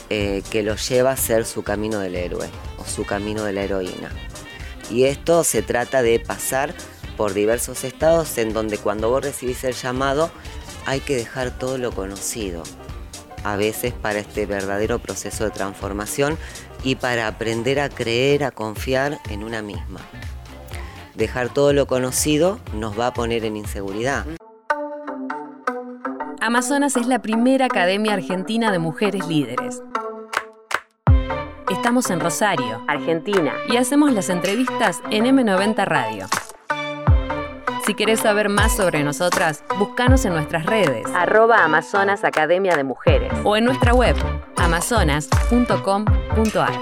eh, 0.09 0.43
que 0.51 0.65
lo 0.65 0.75
lleva 0.75 1.13
a 1.13 1.17
ser 1.17 1.47
su 1.47 1.63
camino 1.63 2.01
del 2.01 2.17
héroe 2.17 2.49
o 2.79 2.85
su 2.85 3.07
camino 3.07 3.45
de 3.45 3.53
la 3.53 3.63
heroína. 3.63 4.11
Y 4.91 5.05
esto 5.05 5.45
se 5.45 5.63
trata 5.63 6.03
de 6.03 6.19
pasar 6.19 6.75
por 7.21 7.35
diversos 7.35 7.85
estados 7.85 8.39
en 8.39 8.55
donde 8.55 8.79
cuando 8.79 9.11
vos 9.11 9.23
recibís 9.23 9.63
el 9.65 9.75
llamado 9.75 10.31
hay 10.87 11.01
que 11.01 11.15
dejar 11.15 11.51
todo 11.51 11.77
lo 11.77 11.93
conocido, 11.93 12.63
a 13.45 13.57
veces 13.57 13.93
para 13.93 14.21
este 14.21 14.47
verdadero 14.47 15.01
proceso 15.01 15.45
de 15.45 15.51
transformación 15.51 16.39
y 16.83 16.95
para 16.95 17.27
aprender 17.27 17.79
a 17.79 17.91
creer, 17.91 18.43
a 18.43 18.51
confiar 18.51 19.19
en 19.29 19.45
una 19.45 19.61
misma. 19.61 20.01
Dejar 21.15 21.53
todo 21.53 21.75
lo 21.75 21.87
conocido 21.87 22.59
nos 22.73 22.99
va 22.99 23.09
a 23.09 23.13
poner 23.13 23.45
en 23.45 23.59
inseguridad. 23.59 24.25
Amazonas 26.41 26.97
es 26.97 27.07
la 27.07 27.21
primera 27.21 27.67
academia 27.67 28.15
argentina 28.15 28.73
de 28.73 28.79
mujeres 28.79 29.29
líderes. 29.29 29.83
Estamos 31.71 32.09
en 32.09 32.19
Rosario, 32.19 32.83
Argentina, 32.89 33.53
y 33.69 33.77
hacemos 33.77 34.11
las 34.15 34.31
entrevistas 34.31 35.03
en 35.11 35.27
M90 35.27 35.85
Radio. 35.85 36.27
Si 37.87 37.95
querés 37.95 38.21
saber 38.21 38.49
más 38.49 38.77
sobre 38.77 39.03
nosotras, 39.03 39.65
búscanos 39.79 40.25
en 40.25 40.35
nuestras 40.35 40.67
redes, 40.67 41.07
arroba 41.15 41.65
Amazonas 41.65 42.25
Academia 42.25 42.77
de 42.77 42.85
Mujeres, 42.85 43.33
o 43.45 43.57
en 43.57 43.65
nuestra 43.65 43.95
web, 43.95 44.15
amazonas.com.ar. 44.57 46.73